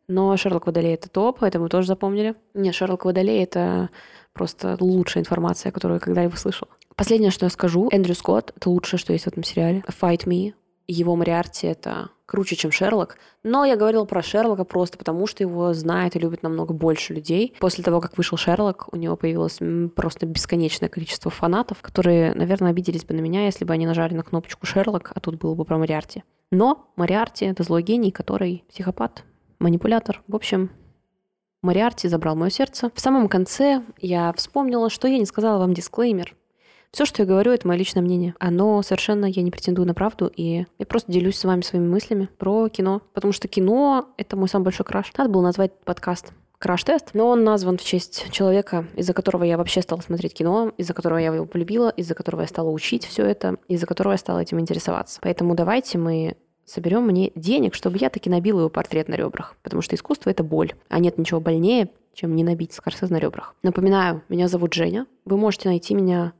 Но 0.09 0.35
Шерлок 0.35 0.65
Водолей 0.65 0.95
это 0.95 1.09
топ, 1.09 1.43
это 1.43 1.59
мы 1.59 1.69
тоже 1.69 1.87
запомнили. 1.87 2.35
Не, 2.53 2.73
Шерлок 2.73 3.05
Водолей 3.05 3.41
это 3.41 3.89
просто 4.33 4.75
лучшая 4.81 5.23
информация, 5.23 5.71
которую 5.71 5.95
я 5.95 6.01
когда-либо 6.01 6.35
слышала. 6.35 6.71
Последнее, 6.97 7.31
что 7.31 7.45
я 7.45 7.49
скажу, 7.49 7.87
Эндрю 7.89 8.15
Скотт— 8.15 8.51
это 8.57 8.69
лучшее, 8.69 8.99
что 8.99 9.13
есть 9.13 9.23
в 9.23 9.29
этом 9.29 9.45
сериале. 9.45 9.81
Fight 9.87 10.25
Me. 10.25 10.53
Его 10.89 11.15
Мариарти— 11.15 11.67
это 11.67 12.09
круче, 12.27 12.55
чем 12.55 12.71
Шерлок. 12.71 13.17
Но 13.41 13.65
я 13.65 13.75
говорила 13.75 14.05
про 14.05 14.21
Шерлока 14.21 14.65
просто 14.65 14.99
потому, 14.99 15.25
что 15.25 15.41
его 15.41 15.73
знает 15.73 16.15
и 16.15 16.19
любит 16.19 16.43
намного 16.43 16.73
больше 16.73 17.13
людей. 17.13 17.55
После 17.59 17.83
того, 17.83 17.99
как 18.01 18.17
вышел 18.17 18.37
Шерлок, 18.37 18.89
у 18.91 18.97
него 18.97 19.15
появилось 19.15 19.59
просто 19.95 20.27
бесконечное 20.27 20.89
количество 20.89 21.31
фанатов, 21.31 21.81
которые, 21.81 22.35
наверное, 22.35 22.69
обиделись 22.69 23.05
бы 23.05 23.15
на 23.15 23.21
меня, 23.21 23.45
если 23.45 23.65
бы 23.65 23.73
они 23.73 23.87
нажали 23.87 24.13
на 24.13 24.23
кнопочку 24.23 24.67
Шерлок, 24.67 25.11
а 25.15 25.19
тут 25.19 25.35
было 25.35 25.55
бы 25.55 25.65
про 25.65 25.79
Мариарти. 25.79 26.23
Но 26.51 26.91
Мариарти— 26.97 27.45
это 27.47 27.63
злой 27.63 27.81
гений, 27.81 28.11
который 28.11 28.63
психопат, 28.69 29.23
манипулятор. 29.59 30.21
В 30.27 30.35
общем, 30.35 30.69
Мариарти 31.61 32.07
забрал 32.07 32.35
мое 32.35 32.49
сердце. 32.49 32.91
В 32.93 32.99
самом 32.99 33.27
конце 33.27 33.83
я 33.99 34.31
вспомнила, 34.33 34.89
что 34.89 35.07
я 35.07 35.17
не 35.17 35.25
сказала 35.25 35.59
вам 35.59 35.73
дисклеймер. 35.73 36.35
Все, 36.91 37.05
что 37.05 37.21
я 37.21 37.27
говорю, 37.27 37.51
это 37.51 37.67
мое 37.67 37.77
личное 37.77 38.01
мнение. 38.01 38.33
Оно 38.39 38.81
совершенно, 38.81 39.25
я 39.25 39.41
не 39.41 39.51
претендую 39.51 39.87
на 39.87 39.93
правду, 39.93 40.31
и 40.33 40.65
я 40.79 40.85
просто 40.85 41.11
делюсь 41.11 41.37
с 41.37 41.43
вами 41.43 41.61
своими 41.61 41.87
мыслями 41.87 42.29
про 42.37 42.69
кино. 42.69 43.01
Потому 43.13 43.33
что 43.33 43.47
кино— 43.47 44.09
это 44.17 44.35
мой 44.35 44.49
самый 44.49 44.65
большой 44.65 44.85
краш. 44.85 45.11
Надо 45.17 45.29
было 45.29 45.41
назвать 45.41 45.73
подкаст 45.83 46.33
краш-тест, 46.59 47.11
но 47.13 47.27
он 47.27 47.43
назван 47.43 47.77
в 47.77 47.83
честь 47.83 48.31
человека, 48.31 48.87
из-за 48.95 49.13
которого 49.13 49.43
я 49.43 49.57
вообще 49.57 49.81
стала 49.81 50.01
смотреть 50.01 50.33
кино, 50.33 50.71
из-за 50.77 50.93
которого 50.93 51.19
я 51.19 51.33
его 51.33 51.45
полюбила, 51.45 51.89
из-за 51.89 52.15
которого 52.15 52.41
я 52.41 52.47
стала 52.47 52.69
учить 52.69 53.05
все 53.05 53.25
это, 53.25 53.57
из-за 53.67 53.85
которого 53.85 54.13
я 54.13 54.17
стала 54.17 54.39
этим 54.39 54.59
интересоваться. 54.59 55.19
Поэтому 55.21 55.55
давайте 55.55 55.97
мы 55.97 56.35
соберем 56.65 57.03
мне 57.03 57.31
денег, 57.35 57.75
чтобы 57.75 57.97
я 57.99 58.09
таки 58.09 58.29
набила 58.29 58.61
его 58.61 58.69
портрет 58.69 59.07
на 59.07 59.15
ребрах. 59.15 59.55
Потому 59.63 59.81
что 59.81 59.95
искусство— 59.95 60.29
это 60.31 60.43
боль. 60.43 60.73
А 60.89 60.99
нет 60.99 61.17
ничего 61.17 61.39
больнее, 61.39 61.89
чем 62.13 62.35
не 62.35 62.43
набить 62.43 62.73
Скорсезе 62.73 63.13
на 63.13 63.17
ребрах. 63.17 63.55
Напоминаю, 63.63 64.23
меня 64.27 64.47
зовут 64.47 64.73
Женя. 64.73 65.05
Вы 65.25 65.37
можете 65.37 65.69
найти 65.69 65.93
меня... 65.93 66.33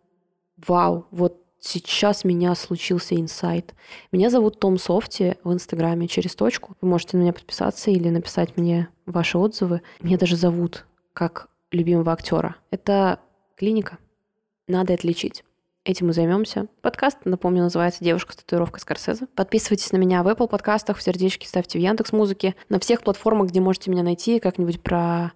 Вау, 0.66 1.06
вот 1.12 1.42
сейчас 1.60 2.24
меня 2.24 2.56
случился 2.56 3.16
инсайт. 3.16 3.76
Меня 4.12 4.30
зовут 4.30 4.60
Том 4.60 4.78
Софти 4.78 5.38
в 5.44 5.54
Инстаграме 5.54 6.08
через 6.08 6.36
точку. 6.36 6.76
Вы 6.82 6.88
можете 6.88 7.18
на 7.18 7.22
меня 7.22 7.34
подписаться 7.34 7.92
или 7.92 8.10
написать 8.10 8.58
мне 8.58 8.90
ваши 9.06 9.38
отзывы. 9.38 9.82
Меня 10.02 10.18
даже 10.18 10.36
зовут 10.36 10.86
как 11.14 11.50
любимого 11.72 12.12
актера. 12.12 12.56
Это 12.72 13.20
клиника. 13.56 13.98
Надо 14.68 14.94
отличить. 14.94 15.44
Этим 15.84 16.08
мы 16.08 16.14
займемся. 16.14 16.68
Подкаст, 16.82 17.20
напомню, 17.24 17.64
называется 17.64 18.04
«Девушка 18.04 18.34
с 18.34 18.36
татуировкой 18.36 18.82
Скорсезе». 18.82 19.26
Подписывайтесь 19.36 19.94
на 19.94 19.98
меня 19.98 20.22
в 20.22 20.28
Apple 20.28 20.50
подкастах, 20.50 20.98
в 20.98 21.02
сердечки 21.02 21.46
ставьте 21.48 21.80
в 21.80 21.82
Яндекс 21.82 22.12
Музыке, 22.12 22.56
на 22.68 22.78
всех 22.80 23.02
платформах, 23.04 23.48
где 23.50 23.62
можете 23.62 23.90
меня 23.90 24.04
найти, 24.04 24.40
как-нибудь 24.40 24.82
про 24.82 25.32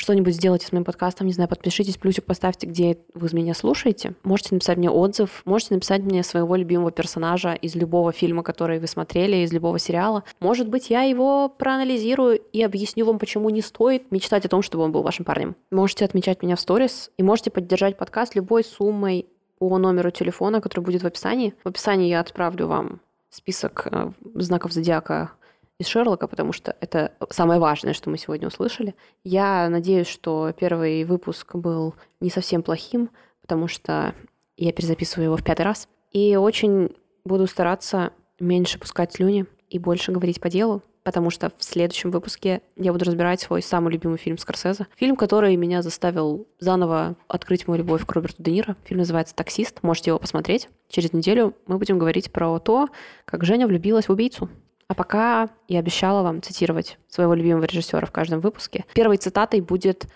что-нибудь 0.00 0.34
сделайте 0.34 0.66
с 0.66 0.72
моим 0.72 0.84
подкастом, 0.84 1.26
не 1.26 1.32
знаю, 1.32 1.48
подпишитесь, 1.48 1.96
плюсик 1.96 2.24
поставьте, 2.24 2.66
где 2.66 2.98
вы 3.14 3.28
меня 3.32 3.54
слушаете. 3.54 4.14
Можете 4.22 4.54
написать 4.54 4.78
мне 4.78 4.90
отзыв, 4.90 5.42
можете 5.44 5.74
написать 5.74 6.02
мне 6.02 6.22
своего 6.22 6.56
любимого 6.56 6.90
персонажа 6.90 7.52
из 7.52 7.74
любого 7.74 8.12
фильма, 8.12 8.42
который 8.42 8.78
вы 8.78 8.86
смотрели, 8.86 9.36
из 9.36 9.52
любого 9.52 9.78
сериала. 9.78 10.24
Может 10.40 10.68
быть, 10.68 10.90
я 10.90 11.02
его 11.02 11.48
проанализирую 11.48 12.40
и 12.52 12.62
объясню 12.62 13.04
вам, 13.04 13.18
почему 13.18 13.50
не 13.50 13.60
стоит 13.60 14.10
мечтать 14.10 14.46
о 14.46 14.48
том, 14.48 14.62
чтобы 14.62 14.84
он 14.84 14.92
был 14.92 15.02
вашим 15.02 15.24
парнем. 15.24 15.54
Можете 15.70 16.04
отмечать 16.04 16.42
меня 16.42 16.56
в 16.56 16.60
сторис 16.60 17.10
и 17.18 17.22
можете 17.22 17.50
поддержать 17.50 17.98
подкаст 17.98 18.34
любой 18.34 18.64
суммой 18.64 19.26
по 19.58 19.76
номеру 19.76 20.10
телефона, 20.10 20.62
который 20.62 20.84
будет 20.84 21.02
в 21.02 21.06
описании. 21.06 21.54
В 21.62 21.68
описании 21.68 22.08
я 22.08 22.20
отправлю 22.20 22.66
вам 22.66 23.00
список 23.28 23.86
э, 23.90 24.10
знаков 24.34 24.72
зодиака 24.72 25.32
из 25.80 25.86
Шерлока, 25.86 26.26
потому 26.26 26.52
что 26.52 26.76
это 26.80 27.12
самое 27.30 27.58
важное, 27.58 27.94
что 27.94 28.10
мы 28.10 28.18
сегодня 28.18 28.46
услышали. 28.46 28.94
Я 29.24 29.66
надеюсь, 29.70 30.08
что 30.08 30.52
первый 30.52 31.04
выпуск 31.04 31.54
был 31.54 31.94
не 32.20 32.28
совсем 32.28 32.62
плохим, 32.62 33.08
потому 33.40 33.66
что 33.66 34.14
я 34.58 34.72
перезаписываю 34.72 35.24
его 35.24 35.36
в 35.38 35.42
пятый 35.42 35.62
раз. 35.62 35.88
И 36.12 36.36
очень 36.36 36.94
буду 37.24 37.46
стараться 37.46 38.12
меньше 38.38 38.78
пускать 38.78 39.14
слюни 39.14 39.46
и 39.70 39.78
больше 39.78 40.12
говорить 40.12 40.38
по 40.38 40.50
делу, 40.50 40.82
потому 41.02 41.30
что 41.30 41.50
в 41.56 41.64
следующем 41.64 42.10
выпуске 42.10 42.60
я 42.76 42.92
буду 42.92 43.06
разбирать 43.06 43.40
свой 43.40 43.62
самый 43.62 43.94
любимый 43.94 44.18
фильм 44.18 44.36
Скорсезе. 44.36 44.86
Фильм, 44.96 45.16
который 45.16 45.56
меня 45.56 45.80
заставил 45.80 46.46
заново 46.58 47.16
открыть 47.26 47.66
мою 47.66 47.78
любовь 47.78 48.04
к 48.04 48.12
Роберту 48.12 48.42
Де 48.42 48.52
Ниро. 48.52 48.76
Фильм 48.84 48.98
называется 48.98 49.34
«Таксист». 49.34 49.82
Можете 49.82 50.10
его 50.10 50.18
посмотреть. 50.18 50.68
Через 50.90 51.14
неделю 51.14 51.54
мы 51.66 51.78
будем 51.78 51.98
говорить 51.98 52.30
про 52.30 52.58
то, 52.58 52.88
как 53.24 53.44
Женя 53.44 53.66
влюбилась 53.66 54.08
в 54.08 54.12
убийцу. 54.12 54.50
А 54.90 54.94
пока 54.94 55.48
я 55.68 55.78
обещала 55.78 56.24
вам 56.24 56.42
цитировать 56.42 56.98
своего 57.06 57.34
любимого 57.34 57.62
режиссера 57.62 58.04
в 58.04 58.10
каждом 58.10 58.40
выпуске. 58.40 58.84
Первой 58.92 59.18
цитатой 59.18 59.60
будет 59.60 60.08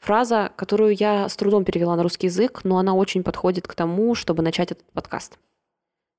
фраза, 0.00 0.50
которую 0.56 0.96
я 0.96 1.28
с 1.28 1.36
трудом 1.36 1.64
перевела 1.64 1.94
на 1.94 2.02
русский 2.02 2.26
язык, 2.26 2.62
но 2.64 2.78
она 2.78 2.94
очень 2.94 3.22
подходит 3.22 3.68
к 3.68 3.76
тому, 3.76 4.16
чтобы 4.16 4.42
начать 4.42 4.72
этот 4.72 4.90
подкаст. 4.90 5.38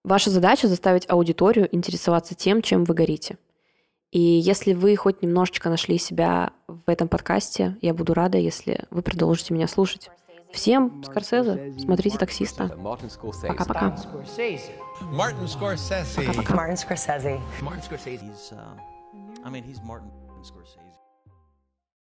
Ваша 0.06 0.30
задача 0.30 0.70
заставить 0.70 1.10
аудиторию 1.10 1.68
интересоваться 1.76 2.36
тем, 2.36 2.62
чем 2.62 2.86
вы 2.86 2.94
горите. 2.94 3.38
И 4.12 4.22
если 4.22 4.72
вы 4.72 4.96
хоть 4.96 5.22
немножечко 5.22 5.70
нашли 5.70 5.98
себя 5.98 6.54
в 6.70 6.90
этом 6.90 7.10
подкасте, 7.10 7.76
я 7.82 7.94
буду 7.94 8.14
рада, 8.14 8.38
если 8.38 8.86
вы 8.92 9.02
продолжите 9.02 9.54
меня 9.54 9.68
слушать. 9.68 10.10
Всем 10.54 11.04
Скорсезе, 11.04 11.74
смотрите 11.78 12.18
таксиста. 12.18 12.70
Пока-пока. 13.46 13.98
Martin 15.08 15.46
Scorsese. 15.46 16.54
Martin 16.54 16.76
Scorsese. 16.76 17.42
Martin 17.62 17.82
Scorsese. 17.82 18.22
He's, 18.22 18.52
uh, 18.52 18.76
I 19.44 19.50
mean, 19.50 19.64
he's 19.64 19.82
Martin 19.82 20.10
Scorsese. 20.10 20.19